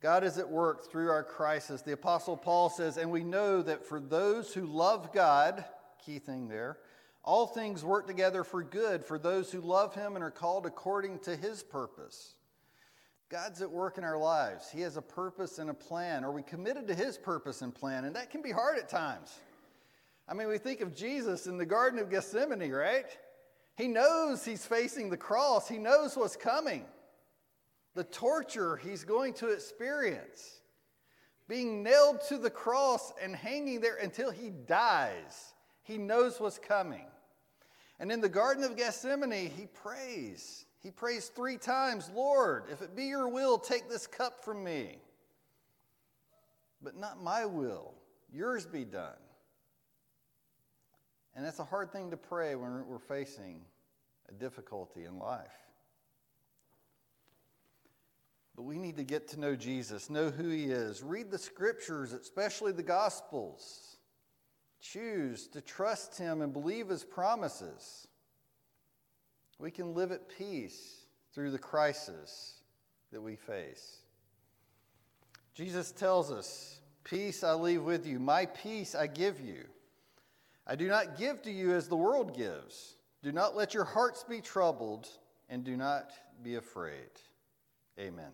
God 0.00 0.22
is 0.22 0.38
at 0.38 0.48
work 0.48 0.90
through 0.90 1.10
our 1.10 1.24
crisis. 1.24 1.82
The 1.82 1.92
Apostle 1.92 2.36
Paul 2.36 2.68
says, 2.68 2.96
and 2.96 3.10
we 3.10 3.24
know 3.24 3.62
that 3.62 3.86
for 3.86 3.98
those 3.98 4.52
who 4.52 4.66
love 4.66 5.12
God, 5.12 5.64
key 6.04 6.18
thing 6.18 6.48
there, 6.48 6.78
all 7.24 7.46
things 7.46 7.82
work 7.82 8.06
together 8.06 8.44
for 8.44 8.62
good 8.62 9.02
for 9.02 9.18
those 9.18 9.50
who 9.50 9.62
love 9.62 9.94
him 9.94 10.14
and 10.14 10.22
are 10.22 10.30
called 10.30 10.66
according 10.66 11.20
to 11.20 11.34
his 11.34 11.62
purpose. 11.62 12.34
God's 13.30 13.62
at 13.62 13.70
work 13.70 13.98
in 13.98 14.04
our 14.04 14.18
lives. 14.18 14.70
He 14.70 14.80
has 14.82 14.96
a 14.96 15.02
purpose 15.02 15.58
and 15.58 15.70
a 15.70 15.74
plan. 15.74 16.24
Are 16.24 16.32
we 16.32 16.42
committed 16.42 16.86
to 16.88 16.94
His 16.94 17.16
purpose 17.16 17.62
and 17.62 17.74
plan? 17.74 18.04
And 18.04 18.14
that 18.16 18.30
can 18.30 18.42
be 18.42 18.52
hard 18.52 18.78
at 18.78 18.88
times. 18.88 19.38
I 20.28 20.34
mean, 20.34 20.48
we 20.48 20.58
think 20.58 20.80
of 20.80 20.94
Jesus 20.94 21.46
in 21.46 21.58
the 21.58 21.66
Garden 21.66 21.98
of 21.98 22.10
Gethsemane, 22.10 22.70
right? 22.70 23.06
He 23.76 23.88
knows 23.88 24.44
He's 24.44 24.64
facing 24.64 25.10
the 25.10 25.16
cross, 25.16 25.68
He 25.68 25.78
knows 25.78 26.16
what's 26.16 26.36
coming, 26.36 26.84
the 27.94 28.04
torture 28.04 28.76
He's 28.76 29.04
going 29.04 29.34
to 29.34 29.48
experience, 29.48 30.60
being 31.48 31.82
nailed 31.82 32.20
to 32.28 32.38
the 32.38 32.50
cross 32.50 33.12
and 33.22 33.34
hanging 33.34 33.80
there 33.80 33.96
until 33.96 34.30
He 34.30 34.50
dies. 34.50 35.54
He 35.82 35.98
knows 35.98 36.40
what's 36.40 36.58
coming. 36.58 37.06
And 37.98 38.10
in 38.10 38.20
the 38.20 38.28
Garden 38.28 38.64
of 38.64 38.76
Gethsemane, 38.76 39.50
He 39.50 39.66
prays. 39.66 40.66
He 40.84 40.90
prays 40.90 41.28
three 41.28 41.56
times 41.56 42.10
Lord, 42.14 42.64
if 42.70 42.82
it 42.82 42.94
be 42.94 43.06
your 43.06 43.26
will, 43.26 43.58
take 43.58 43.88
this 43.88 44.06
cup 44.06 44.44
from 44.44 44.62
me. 44.62 44.98
But 46.82 46.96
not 46.96 47.20
my 47.22 47.46
will, 47.46 47.94
yours 48.30 48.66
be 48.66 48.84
done. 48.84 49.16
And 51.34 51.44
that's 51.44 51.58
a 51.58 51.64
hard 51.64 51.90
thing 51.90 52.10
to 52.10 52.16
pray 52.18 52.54
when 52.54 52.86
we're 52.86 52.98
facing 52.98 53.62
a 54.28 54.32
difficulty 54.32 55.04
in 55.04 55.18
life. 55.18 55.48
But 58.54 58.64
we 58.64 58.78
need 58.78 58.98
to 58.98 59.04
get 59.04 59.26
to 59.28 59.40
know 59.40 59.56
Jesus, 59.56 60.10
know 60.10 60.30
who 60.30 60.48
he 60.50 60.66
is, 60.66 61.02
read 61.02 61.30
the 61.30 61.38
scriptures, 61.38 62.12
especially 62.12 62.72
the 62.72 62.84
gospels. 62.84 63.96
Choose 64.80 65.48
to 65.48 65.62
trust 65.62 66.18
him 66.18 66.42
and 66.42 66.52
believe 66.52 66.88
his 66.88 67.04
promises. 67.04 68.06
We 69.58 69.70
can 69.70 69.94
live 69.94 70.12
at 70.12 70.28
peace 70.28 71.04
through 71.32 71.50
the 71.50 71.58
crisis 71.58 72.60
that 73.12 73.20
we 73.20 73.36
face. 73.36 73.98
Jesus 75.54 75.92
tells 75.92 76.30
us, 76.30 76.80
Peace 77.04 77.44
I 77.44 77.52
leave 77.52 77.82
with 77.82 78.06
you, 78.06 78.18
my 78.18 78.46
peace 78.46 78.94
I 78.94 79.06
give 79.06 79.40
you. 79.40 79.64
I 80.66 80.74
do 80.74 80.88
not 80.88 81.18
give 81.18 81.42
to 81.42 81.50
you 81.50 81.72
as 81.72 81.86
the 81.86 81.96
world 81.96 82.36
gives. 82.36 82.96
Do 83.22 83.30
not 83.30 83.54
let 83.54 83.74
your 83.74 83.84
hearts 83.84 84.24
be 84.24 84.40
troubled, 84.40 85.08
and 85.48 85.62
do 85.62 85.76
not 85.76 86.12
be 86.42 86.56
afraid. 86.56 87.10
Amen. 87.98 88.32